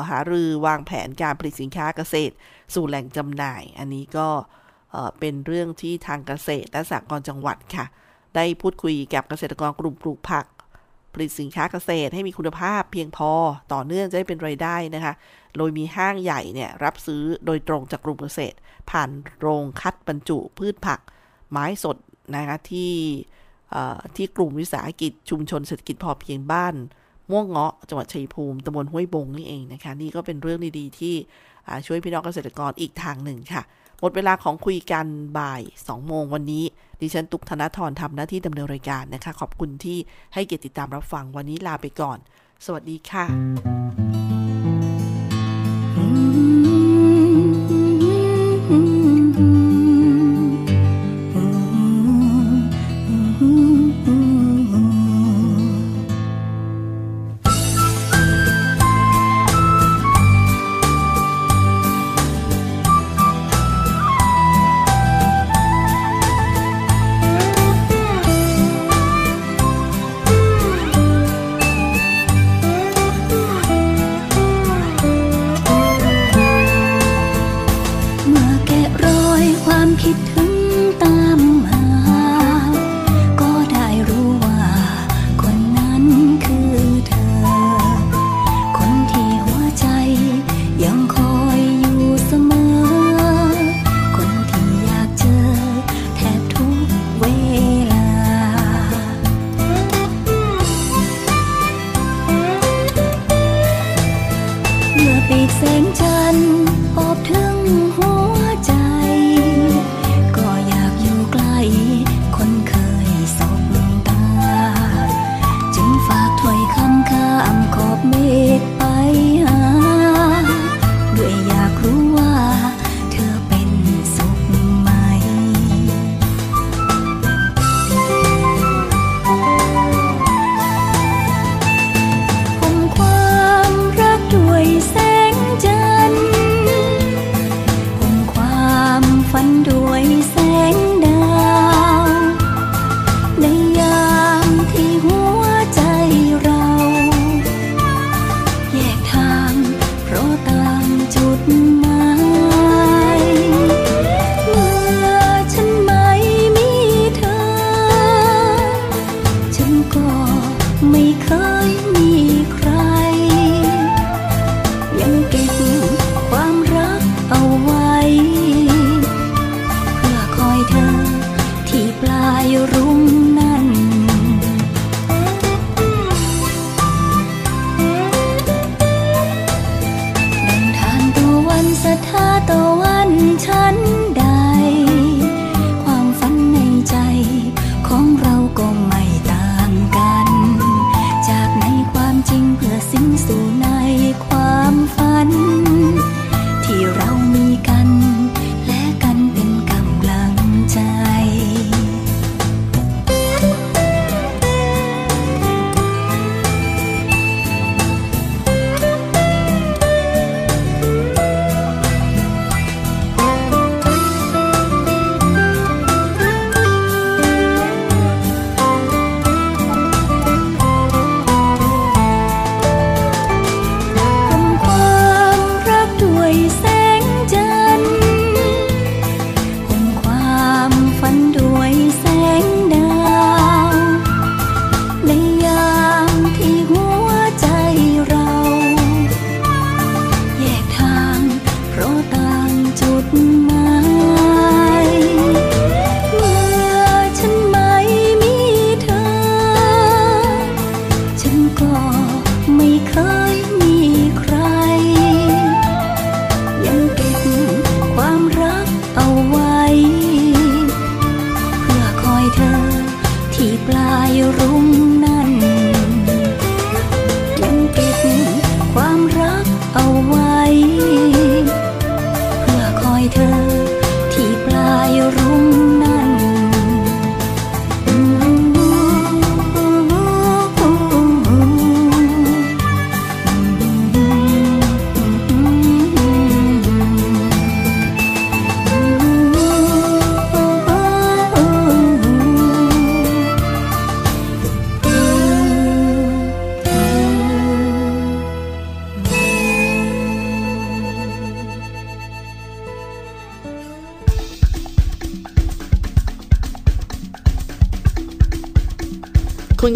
[0.09, 2.35] หารือวางแผนการผลิตสินค้าเกษตร
[2.75, 4.29] สู่แหล่งจำหน่าย อันนี้ก็
[5.19, 7.87] เป็นเรื่องที่ทางเกษตรและสหกรณ์จังหวัดค่ะ
[8.37, 10.47] ได้พูดคุยกับเกษตรกรกลุ่มปลูกผัก
[11.13, 13.31] ผลิตสินค้าเกษตรให้มีคุณภาพเพียงพอ
[13.73, 15.15] ต่อเนื่องจะได้เป็นรายได้นะคะ
[15.57, 18.57] โดยมีห้างใหญ่เนี่ยรับซื้อโดยตรงจากกลุ่มเกษตร
[18.91, 19.11] ผ่าน
[19.41, 21.01] โรงคัดบรรจุพืชผัก
[21.51, 21.97] ไม้สด
[22.37, 22.93] นะคะที่
[24.17, 26.75] ที่กลุ่มวิสาหกิจชุมชนเศรษฐกิจพอเพียงบ้าน
[27.31, 31.15] ม่วงเงาะจังหวัดชัยภูมิตำบลห้วยบงนี่เองนะคะ นี่ก็เป็นเรื่องดีๆ ที่
[31.87, 33.63] ช่วยพี่น้องเกษตรกรอีกทางหนึ่งค่ะ
[34.01, 35.07] หมดเวลาของคุยกัน
[35.39, 36.65] บ่าย2โมงวันนี้
[37.01, 39.99] ดิฉันตุกธนทรทำหน้าที่ดำเนินรายการนะคะ ขอบคุณที่
[40.35, 42.19] ให้เกียรติติดตามรับฟังวันนี้ลาไปก่อน
[42.65, 44.02] สวัสดีค่ะ